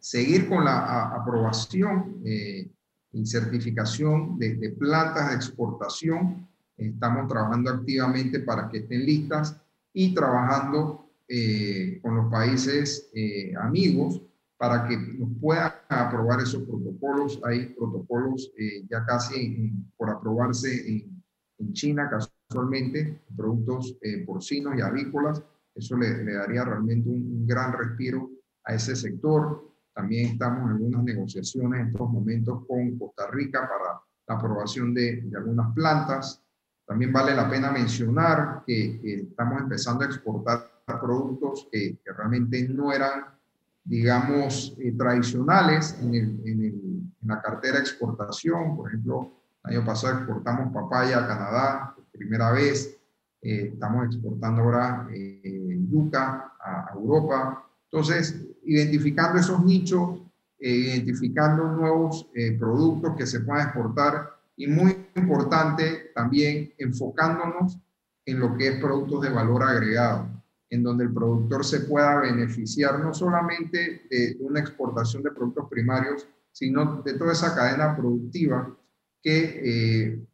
seguir 0.00 0.48
con 0.48 0.64
la 0.64 1.14
aprobación 1.14 2.20
eh, 2.24 2.68
y 3.12 3.26
certificación 3.26 4.38
de, 4.38 4.74
plantas 4.78 5.30
de 5.30 5.36
exportación. 5.36 6.48
Estamos 6.76 7.28
trabajando 7.28 7.70
activamente 7.70 8.40
para 8.40 8.68
que 8.68 8.78
estén 8.78 9.04
listas 9.04 9.60
y 9.92 10.14
trabajando 10.14 11.10
eh, 11.28 11.98
con 12.02 12.16
los 12.16 12.30
países 12.30 13.10
eh, 13.14 13.52
amigos 13.60 14.22
para 14.56 14.86
que 14.86 14.96
nos 14.96 15.30
puedan 15.40 15.72
aprobar 15.88 16.40
esos 16.40 16.62
protocolos. 16.62 17.40
Hay 17.44 17.66
protocolos 17.66 18.52
ya 18.90 19.04
casi 19.06 19.72
por 19.96 20.10
aprobarse 20.10 20.88
en, 20.88 21.20
China 21.72 22.08
casualmente, 22.50 23.22
productos 23.36 23.96
porcinos 24.26 24.76
y 24.76 24.80
avícolas. 24.80 25.40
Eso 25.72 25.96
le, 25.96 26.24
daría 26.24 26.64
realmente 26.64 27.08
un, 27.08 27.46
gran 27.46 27.72
respiro 27.72 28.28
a 28.64 28.74
ese 28.74 28.96
sector. 28.96 29.70
También 29.94 30.32
estamos 30.32 30.64
en 30.64 30.76
algunas 30.76 31.04
negociaciones 31.04 31.80
en 31.80 31.86
estos 31.88 32.10
momentos 32.10 32.66
con 32.66 32.98
Costa 32.98 33.28
Rica 33.30 33.60
para 33.60 34.00
la 34.26 34.34
aprobación 34.34 34.92
de, 34.92 35.30
algunas 35.36 35.72
plantas. 35.74 36.42
También 36.84 37.12
vale 37.12 37.36
la 37.36 37.48
pena 37.48 37.70
mencionar 37.70 38.64
que, 38.66 39.00
estamos 39.04 39.60
empezando 39.60 40.02
a 40.02 40.08
exportar 40.08 40.68
productos 41.00 41.68
que, 41.70 42.00
realmente 42.04 42.68
no 42.68 42.92
eran, 42.92 43.26
digamos, 43.84 44.76
eh, 44.80 44.92
tradicionales 44.98 45.96
en, 46.02 46.14
en, 46.14 47.14
la 47.22 47.40
cartera 47.40 47.74
de 47.74 47.80
exportación. 47.80 48.76
Por 48.76 48.88
ejemplo, 48.88 49.30
el 49.64 49.76
año 49.76 49.86
pasado 49.86 50.16
exportamos 50.16 50.72
papaya 50.72 51.18
a 51.18 51.28
Canadá 51.28 51.94
primera 52.20 52.52
vez. 52.52 52.98
Eh, 53.42 53.70
estamos 53.72 54.04
exportando 54.06 54.62
ahora 54.62 55.08
eh, 55.12 55.78
yuca 55.90 56.52
a 56.60 56.92
Europa. 56.94 57.66
Entonces, 57.90 58.46
identificando 58.64 59.38
esos 59.38 59.64
nichos, 59.64 60.20
eh, 60.58 60.70
identificando 60.70 61.64
nuevos 61.64 62.28
eh, 62.34 62.52
productos 62.58 63.16
que 63.16 63.26
se 63.26 63.40
puedan 63.40 63.68
exportar 63.68 64.28
y 64.56 64.66
muy 64.66 65.06
importante 65.16 66.12
también 66.14 66.74
enfocándonos 66.76 67.78
en 68.26 68.38
lo 68.38 68.54
que 68.56 68.68
es 68.68 68.80
productos 68.80 69.22
de 69.22 69.30
valor 69.30 69.62
agregado, 69.62 70.28
en 70.68 70.82
donde 70.82 71.04
el 71.04 71.14
productor 71.14 71.64
se 71.64 71.80
pueda 71.80 72.20
beneficiar 72.20 73.00
no 73.00 73.14
solamente 73.14 74.02
de 74.10 74.36
una 74.40 74.60
exportación 74.60 75.22
de 75.22 75.30
productos 75.30 75.66
primarios, 75.70 76.28
sino 76.52 77.00
de 77.02 77.14
toda 77.14 77.32
esa 77.32 77.54
cadena 77.54 77.96
productiva 77.96 78.76
que 79.22 79.62
eh, 79.64 80.26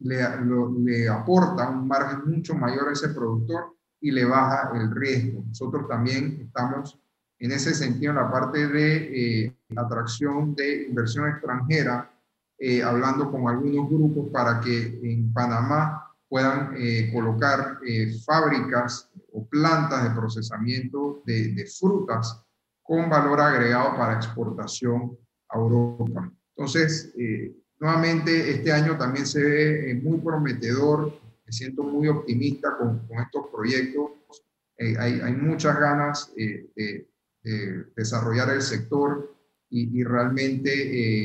le, 0.00 1.08
aporta 1.08 1.70
un 1.70 1.88
margen 1.88 2.30
mucho 2.30 2.54
mayor 2.54 2.88
a 2.88 2.92
ese 2.92 3.08
productor 3.10 3.76
y 4.00 4.10
le 4.10 4.24
baja 4.24 4.70
el 4.74 4.90
riesgo. 4.90 5.44
Nosotros 5.46 5.88
también 5.88 6.38
estamos 6.40 6.98
en 7.38 7.52
ese 7.52 7.74
sentido 7.74 8.12
en 8.12 8.16
la 8.16 8.30
parte 8.30 8.66
de 8.68 9.44
eh, 9.44 9.56
atracción 9.76 10.54
de 10.54 10.86
inversión 10.88 11.28
extranjera, 11.28 12.10
eh, 12.58 12.82
hablando 12.82 13.30
con 13.30 13.48
algunos 13.48 13.88
grupos 13.88 14.30
para 14.32 14.60
que 14.60 14.98
en 15.02 15.32
Panamá 15.32 16.02
puedan 16.28 16.74
eh, 16.76 17.10
colocar 17.12 17.78
fábricas 18.24 19.10
o 19.32 19.46
plantas 19.46 20.04
de 20.04 20.10
procesamiento 20.10 21.22
de, 21.24 21.52
de, 21.52 21.66
frutas 21.66 22.42
con 22.82 23.08
valor 23.08 23.40
agregado 23.40 23.96
para 23.96 24.14
exportación 24.14 25.16
a 25.50 25.58
Europa. 25.58 26.32
Entonces, 26.56 27.14
nuevamente, 27.78 28.50
este 28.50 28.72
año 28.72 28.96
también 28.96 29.26
se 29.26 29.42
ve 29.42 30.00
muy 30.02 30.18
prometedor, 30.18 31.18
me 31.44 31.52
siento 31.52 31.82
muy 31.82 32.08
optimista 32.08 32.76
con, 32.76 33.06
estos 33.20 33.46
proyectos. 33.52 34.10
hay, 34.78 35.20
hay, 35.20 35.32
muchas 35.32 35.78
ganas 35.78 36.32
de 36.34 37.06
desarrollar 37.94 38.50
el 38.50 38.62
sector 38.62 39.36
y, 39.70 40.04
realmente 40.04 40.70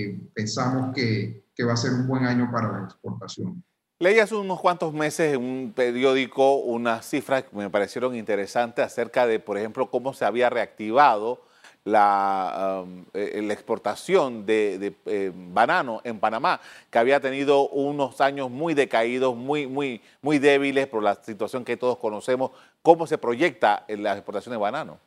eh, 0.08 0.20
pensamos 0.34 0.94
que, 0.96 1.46
que, 1.56 1.64
va 1.64 1.74
a 1.74 1.78
ser 1.78 1.92
un 1.92 2.08
buen 2.08 2.26
año 2.26 2.50
para 2.52 2.72
la 2.72 2.86
exportación. 2.86 3.64
Leí 4.00 4.20
hace 4.20 4.36
unos 4.36 4.60
cuantos 4.60 4.94
meses 4.94 5.34
en 5.36 5.44
un 5.44 5.74
periódico 5.74 6.56
unas 6.56 7.08
cifras 7.08 7.44
que 7.44 7.56
me 7.56 7.70
parecieron 7.70 8.16
interesantes 8.16 8.84
acerca 8.84 9.28
de, 9.28 9.40
por 9.40 9.58
ejemplo, 9.58 9.92
cómo 9.92 10.14
se 10.14 10.26
había 10.26 10.50
reactivado 10.50 11.46
la, 11.84 12.84
um, 12.84 13.06
eh, 13.14 13.42
la 13.44 13.54
exportación 13.54 14.46
de, 14.46 14.94
eh, 15.06 15.32
banano 15.36 16.02
en 16.04 16.20
Panamá, 16.20 16.62
que 16.90 17.00
había 17.00 17.20
tenido 17.20 17.70
unos 17.70 18.22
años 18.22 18.52
muy 18.52 18.74
decaídos, 18.74 19.36
muy, 19.36 19.68
muy, 19.68 20.02
muy 20.22 20.40
débiles 20.40 20.88
por 20.88 21.02
la 21.04 21.16
situación 21.16 21.66
que 21.66 21.78
todos 21.78 21.98
conocemos. 21.98 22.52
¿Cómo 22.82 23.08
se 23.08 23.18
proyecta 23.18 23.86
la 23.88 24.14
exportación 24.14 24.54
de 24.54 24.58
banano? 24.58 25.00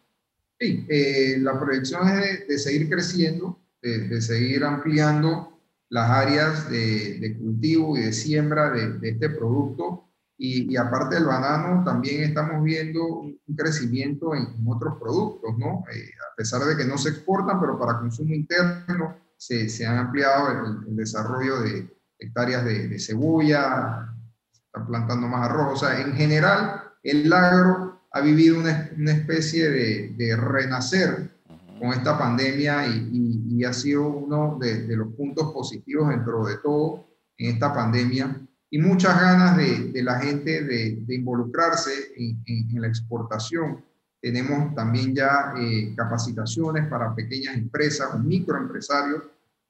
Sí, 0.58 0.86
eh, 0.88 1.36
la 1.38 1.58
proyección 1.58 2.08
es 2.08 2.46
de, 2.46 2.58
seguir 2.58 2.88
creciendo, 2.88 3.58
de, 3.82 4.20
seguir 4.20 4.64
ampliando 4.64 5.58
las 5.88 6.10
áreas 6.10 6.70
de, 6.70 7.36
cultivo 7.38 7.96
y 7.96 8.02
de 8.02 8.12
siembra 8.12 8.70
de, 8.70 9.08
este 9.08 9.30
producto. 9.30 10.03
Y, 10.36 10.76
aparte 10.76 11.14
del 11.14 11.26
banano, 11.26 11.84
también 11.84 12.24
estamos 12.24 12.62
viendo 12.64 13.04
un, 13.04 13.38
crecimiento 13.56 14.34
en, 14.34 14.48
otros 14.66 14.98
productos, 14.98 15.56
¿no? 15.58 15.84
Eh, 15.92 16.10
a 16.32 16.34
pesar 16.36 16.62
de 16.62 16.76
que 16.76 16.84
no 16.84 16.98
se 16.98 17.10
exportan, 17.10 17.60
pero 17.60 17.78
para 17.78 18.00
consumo 18.00 18.34
interno 18.34 19.16
se, 19.36 19.68
se 19.68 19.86
han 19.86 19.98
ampliado 19.98 20.82
el, 20.88 20.96
desarrollo 20.96 21.60
de 21.60 21.88
hectáreas 22.18 22.64
de, 22.64 22.98
cebolla, 22.98 24.12
se 24.50 24.62
están 24.62 24.86
plantando 24.86 25.28
más 25.28 25.48
arroz. 25.48 25.74
O 25.74 25.86
sea, 25.86 26.00
en 26.00 26.14
general, 26.14 26.82
el 27.02 27.32
agro 27.32 28.00
ha 28.10 28.20
vivido 28.20 28.58
una, 28.58 28.90
una 28.96 29.12
especie 29.12 29.70
de, 29.70 30.14
de, 30.16 30.36
renacer 30.36 31.30
con 31.78 31.92
esta 31.92 32.18
pandemia 32.18 32.86
y, 32.88 33.44
y, 33.50 33.64
ha 33.64 33.72
sido 33.72 34.08
uno 34.08 34.58
de, 34.60 34.86
de, 34.86 34.96
los 34.96 35.14
puntos 35.14 35.52
positivos 35.52 36.08
dentro 36.08 36.44
de 36.44 36.56
todo 36.58 37.06
en 37.36 37.52
esta 37.52 37.72
pandemia 37.72 38.40
y 38.74 38.78
muchas 38.78 39.20
ganas 39.20 39.56
de, 39.56 40.02
la 40.02 40.18
gente 40.18 40.64
de, 40.64 41.14
involucrarse 41.14 41.92
en, 42.16 42.80
la 42.80 42.88
exportación. 42.88 43.84
Tenemos 44.20 44.74
también 44.74 45.14
ya 45.14 45.54
eh, 45.56 45.94
capacitaciones 45.96 46.88
para 46.88 47.14
pequeñas 47.14 47.56
empresas 47.56 48.12
o 48.12 48.18
microempresarios 48.18 49.22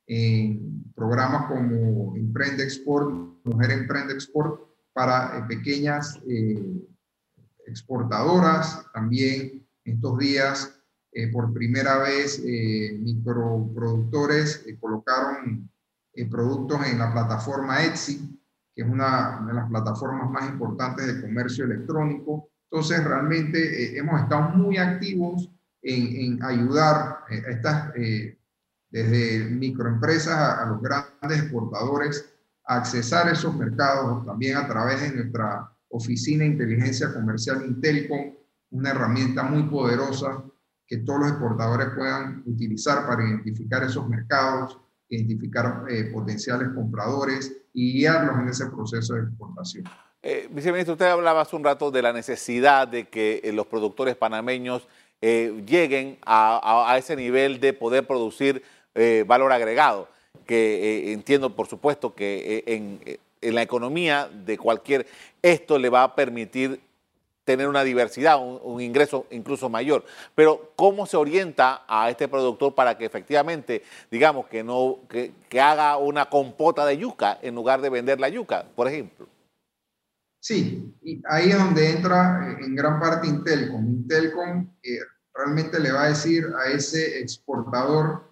en 0.06 0.90
programas 0.94 1.48
como 1.48 2.16
Emprende 2.16 2.64
Export, 2.64 3.10
Mujer 3.44 3.72
Emprende 3.72 4.14
Export, 4.14 4.58
para 4.94 5.36
eh, 5.36 5.44
pequeñas 5.48 6.18
eh, 6.26 6.80
exportadoras. 7.66 8.86
También 8.94 9.66
estos 9.84 10.16
días, 10.16 10.80
por 11.30 11.52
primera 11.52 11.98
vez, 11.98 12.42
microproductores 12.42 14.64
colocaron 14.80 15.68
productos 16.30 16.86
en 16.86 16.98
la 16.98 17.12
plataforma 17.12 17.84
Etsy, 17.84 18.34
que 18.74 18.82
es 18.82 18.88
una 18.88 19.44
de 19.46 19.54
las 19.54 19.68
plataformas 19.68 20.30
más 20.30 20.48
importantes 20.48 21.06
de 21.06 21.20
comercio 21.20 21.64
electrónico. 21.64 22.48
Entonces, 22.70 23.04
realmente 23.04 23.96
hemos 23.96 24.20
estado 24.20 24.50
muy 24.50 24.76
activos 24.78 25.50
en, 25.82 26.42
ayudar 26.42 27.20
a 27.28 27.34
estas, 27.50 27.92
desde 28.90 29.44
microempresas 29.50 30.37
a, 30.37 30.66
los 30.66 30.82
grandes 30.82 31.38
exportadores 31.38 32.34
a 32.66 32.76
accesar 32.76 33.28
esos 33.28 33.54
mercados 33.54 34.24
también 34.24 34.56
a 34.56 34.66
través 34.66 35.02
de 35.02 35.12
nuestra 35.14 35.70
Oficina 35.88 36.42
de 36.42 36.50
Inteligencia 36.50 37.12
Comercial 37.12 37.64
Intelcom, 37.64 38.34
una 38.70 38.90
herramienta 38.90 39.44
muy 39.44 39.64
poderosa 39.64 40.42
que 40.87 40.98
todos 40.98 41.20
los 41.20 41.28
exportadores 41.30 41.88
puedan 41.94 42.42
utilizar 42.46 43.06
para 43.06 43.24
identificar 43.24 43.84
esos 43.84 44.08
mercados, 44.08 44.80
identificar 45.08 45.84
eh, 45.88 46.10
potenciales 46.12 46.70
compradores 46.74 47.63
y 47.74 47.92
guiarlos 47.92 48.38
en 48.40 48.48
ese 48.48 48.66
proceso 48.70 49.14
de 49.14 49.24
exportación. 49.24 49.84
Eh, 50.22 50.48
viceministro, 50.50 50.94
usted 50.94 51.06
hablaba 51.06 51.42
hace 51.42 51.54
un 51.56 51.64
rato 51.64 51.90
de 51.90 52.00
la 52.00 52.14
necesidad 52.14 52.88
de 52.88 53.08
que 53.08 53.42
eh, 53.44 53.52
los 53.52 53.66
productores 53.66 54.16
panameños 54.16 54.88
lleguen 55.20 56.18
a, 56.26 56.94
ese 56.98 57.16
nivel 57.16 57.58
de 57.58 57.72
poder 57.72 58.06
producir 58.06 58.62
valor 59.26 59.52
agregado, 59.52 60.06
que 60.44 61.14
entiendo, 61.14 61.56
por 61.56 61.66
supuesto, 61.66 62.14
que 62.14 62.62
en 62.66 63.00
en 63.44 63.54
la 63.54 63.62
economía 63.62 64.28
de 64.32 64.58
cualquier, 64.58 65.06
esto 65.42 65.78
le 65.78 65.90
va 65.90 66.02
a 66.02 66.14
permitir 66.14 66.80
tener 67.44 67.68
una 67.68 67.85
diversidad, 67.85 68.38
un, 68.40 68.80
ingreso 68.80 69.26
incluso 69.30 69.68
mayor. 69.68 70.04
Pero 70.35 70.72
¿cómo 70.76 71.07
se 71.07 71.16
orienta 71.16 71.83
a 71.87 72.11
este 72.11 72.26
productor 72.26 72.74
para 72.74 72.96
que 72.96 73.04
efectivamente, 73.04 73.83
digamos, 74.11 74.46
que, 74.46 74.64
no, 74.64 75.00
que, 75.09 75.33
haga 75.61 75.96
una 75.98 76.28
compota 76.28 76.85
de 76.85 76.98
yuca 76.98 77.38
en 77.40 77.54
lugar 77.54 77.80
de 77.80 77.90
vender 77.90 78.18
la 78.18 78.28
yuca, 78.28 78.64
por 78.74 78.88
ejemplo? 78.88 79.28
Sí, 80.40 80.94
ahí 81.30 81.50
es 81.50 81.59
donde 81.59 81.90
entra 81.90 82.50
eh, 82.50 82.64
en 82.64 82.74
gran 82.74 82.98
parte 82.98 83.28
Intelcom. 83.28 83.87
Intelcom 83.87 84.68
eh, 84.83 84.98
realmente 85.33 85.78
le 85.80 85.92
va 85.92 86.04
a 86.04 86.09
decir 86.09 86.44
a 86.59 86.70
ese 86.70 87.20
exportador 87.20 88.24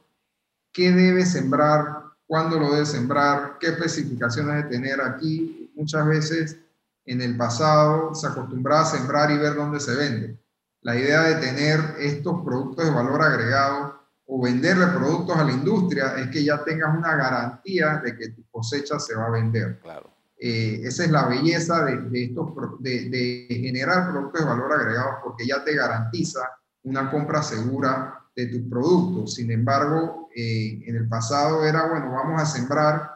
qué 0.72 0.90
debe 0.90 1.24
sembrar, 1.24 2.02
cuándo 2.26 2.58
lo 2.58 2.72
debe 2.72 2.86
sembrar, 2.86 3.56
qué 3.60 3.68
especificaciones 3.68 4.56
debe 4.56 4.68
tener 4.68 5.00
aquí. 5.00 5.70
Muchas 5.74 6.06
veces 6.06 6.58
en 7.04 7.20
el 7.20 7.36
pasado 7.36 8.14
se 8.14 8.26
acostumbraba 8.26 8.82
a 8.82 8.86
sembrar 8.86 9.30
y 9.30 9.38
ver 9.38 9.54
dónde 9.54 9.80
se 9.80 9.94
vende. 9.94 10.38
La 10.82 10.96
idea 10.96 11.22
de 11.22 11.34
tener 11.36 11.80
estos 11.98 12.42
productos 12.42 12.84
de 12.84 12.90
valor 12.90 13.22
agregado 13.22 14.00
o 14.26 14.42
venderle 14.42 14.86
productos 14.86 15.36
a 15.36 15.44
la 15.44 15.52
industria 15.52 16.14
es 16.16 16.28
que 16.28 16.44
ya 16.44 16.64
tengas 16.64 16.96
una 16.96 17.14
garantía 17.14 18.00
de 18.04 18.16
que 18.16 18.30
tu 18.30 18.44
cosecha 18.50 18.98
se 18.98 19.14
va 19.14 19.26
a 19.26 19.30
vender. 19.30 19.78
Claro. 19.80 20.10
Eh, 20.38 20.80
esa 20.84 21.04
es 21.04 21.10
la 21.10 21.26
belleza 21.26 21.84
de, 21.84 22.24
estos, 22.24 22.48
de, 22.80 23.08
de, 23.10 23.46
generar 23.48 24.10
productos 24.10 24.40
de 24.40 24.46
valor 24.46 24.72
agregado 24.72 25.18
porque 25.22 25.46
ya 25.46 25.62
te 25.62 25.74
garantiza 25.74 26.40
una 26.82 27.08
compra 27.10 27.42
segura 27.42 28.18
de 28.34 28.46
tus 28.46 28.62
productos. 28.68 29.34
Sin 29.34 29.50
embargo, 29.52 30.28
eh, 30.34 30.82
en 30.84 30.96
el 30.96 31.08
pasado 31.08 31.64
era, 31.64 31.88
bueno, 31.88 32.10
vamos 32.10 32.42
a 32.42 32.46
sembrar 32.46 33.11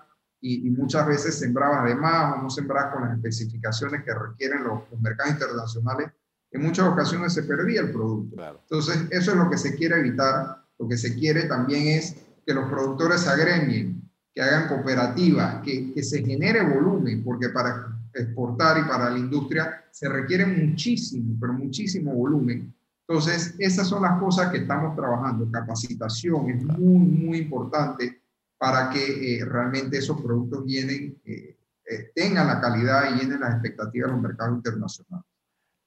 y, 0.55 0.71
muchas 0.71 1.07
veces 1.07 1.39
sembrabas 1.39 1.85
de 1.87 1.95
más 1.95 2.37
o 2.37 2.43
no 2.43 2.51
sembrabas 2.51 2.93
con 2.93 3.05
las 3.05 3.17
especificaciones 3.17 4.05
que 4.05 4.15
requieren 4.15 4.65
los, 4.65 4.81
mercados 5.01 5.33
internacionales. 5.33 6.11
En 6.51 6.63
muchas 6.63 6.87
ocasiones 6.87 7.35
se 7.35 7.43
perdía 7.43 7.81
el 7.81 7.93
producto. 7.93 8.37
Entonces, 8.63 9.07
eso 9.11 9.33
es 9.33 9.37
lo 9.37 9.51
que 9.51 9.59
se 9.59 9.75
quiere 9.75 9.99
evitar. 9.99 10.65
Lo 10.79 10.89
que 10.89 10.97
se 10.97 11.15
quiere 11.15 11.45
también 11.45 11.99
es 11.99 12.17
que 12.47 12.55
los 12.55 12.69
productores 12.71 13.23
se 13.23 13.31
agremien, 13.31 14.03
que 14.35 14.43
hagan 14.43 14.69
cooperativas, 14.69 15.63
que, 15.63 15.93
que 15.93 16.03
se 16.03 16.25
genere 16.25 16.63
volumen, 16.63 17.25
porque 17.25 17.49
para 17.49 17.99
exportar 18.15 18.79
y 18.79 18.89
para 18.89 19.11
la 19.11 19.19
industria 19.19 19.85
se 19.91 20.09
requiere 20.09 20.47
muchísimo, 20.47 21.37
pero 21.41 21.53
muchísimo 21.53 22.15
volumen 22.15 22.75
entonces, 23.09 23.55
esas 23.59 23.87
son 23.87 24.03
las 24.03 24.19
cosas 24.19 24.51
que 24.51 24.59
estamos 24.59 24.97
trabajando. 24.97 25.49
Capacitación 25.51 26.51
es 26.51 26.65
muy, 26.65 26.99
muy 26.99 27.39
importante 27.39 28.21
para 28.59 28.91
que 28.91 29.39
eh, 29.39 29.45
realmente 29.45 29.99
esos 29.99 30.21
productos 30.21 30.65
vienen, 30.65 31.19
eh, 31.25 31.57
eh, 31.89 32.11
tengan 32.15 32.47
la 32.47 32.61
calidad 32.61 33.11
y 33.11 33.21
llenen 33.21 33.41
las 33.41 33.55
expectativas 33.55 34.09
de 34.09 34.13
los 34.13 34.23
mercados 34.23 34.57
internacionales. 34.57 35.27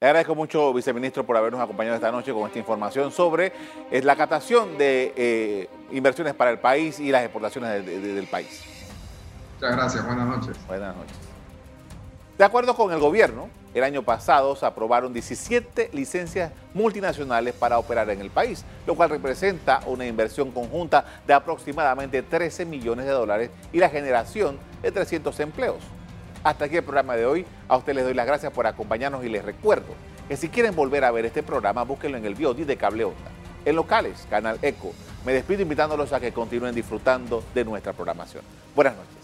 Le 0.02 0.08
agradezco 0.08 0.34
mucho, 0.34 0.74
viceministro, 0.74 1.26
por 1.26 1.36
habernos 1.36 1.60
acompañado 1.60 1.96
esta 1.96 2.12
noche 2.12 2.32
con 2.32 2.48
esta 2.48 2.60
información 2.60 3.12
sobre 3.12 3.52
la 4.02 4.16
catación 4.16 4.78
de 4.78 5.68
inversiones 5.92 6.34
para 6.36 6.52
el 6.52 6.60
país 6.60 7.02
y 7.02 7.12
las 7.12 7.24
exportaciones 7.24 7.86
del 7.86 8.28
país. 8.28 8.64
Muchas 9.56 9.76
gracias, 9.76 10.06
buenas 10.06 10.26
noches. 10.26 10.68
Buenas 10.68 10.96
noches. 10.96 11.18
De 12.38 12.46
acuerdo 12.46 12.74
con 12.78 12.94
el 12.94 13.00
gobierno, 13.00 13.50
el 13.74 13.84
año 13.84 14.04
pasado 14.04 14.56
se 14.56 14.66
aprobaron 14.66 15.14
17 15.14 15.92
licencias 15.94 16.52
multinacionales 16.74 17.54
para 17.54 17.78
operar 17.78 18.10
en 18.10 18.22
el 18.22 18.30
país, 18.30 18.66
lo 18.88 18.96
cual 18.96 19.10
representa 19.10 19.82
una 19.86 20.06
inversión 20.06 20.52
conjunta 20.52 21.06
de 21.28 21.34
aproximadamente 21.34 22.24
13 22.24 22.66
millones 22.66 23.06
de 23.06 23.12
dólares 23.12 23.52
y 23.72 23.78
la 23.80 23.90
generación 23.90 24.58
de 24.82 24.92
300 24.92 25.40
empleos. 25.40 25.78
Hasta 26.44 26.66
aquí 26.66 26.78
el 26.78 26.84
programa 26.84 27.16
de 27.16 27.26
hoy. 27.26 27.46
A 27.68 27.78
ustedes 27.78 27.98
les 27.98 28.06
doy 28.06 28.14
las 28.14 28.26
gracias 28.26 28.52
por 28.52 28.66
acompañarnos 28.66 29.24
y 29.24 29.30
les 29.30 29.44
recuerdo 29.44 29.94
que 30.28 30.38
si 30.38 30.50
quieren 30.50 30.76
volver 30.76 31.04
a 31.04 31.12
ver 31.12 31.26
este 31.26 31.44
programa, 31.44 31.84
búsquenlo 31.84 32.18
en 32.18 32.26
el 32.26 32.36
VOD 32.36 32.66
de 32.66 32.78
Cable 32.78 33.04
Onda. 33.04 33.32
En 33.66 33.76
locales, 33.76 34.26
Canal 34.30 34.58
Eco. 34.62 34.94
Me 35.26 35.34
despido 35.34 35.62
invitándolos 35.62 36.14
a 36.14 36.20
que 36.20 36.32
continúen 36.32 36.74
disfrutando 36.74 37.44
de 37.54 37.66
nuestra 37.66 37.94
programación. 37.94 38.44
Buenas 38.74 38.96
noches. 38.96 39.20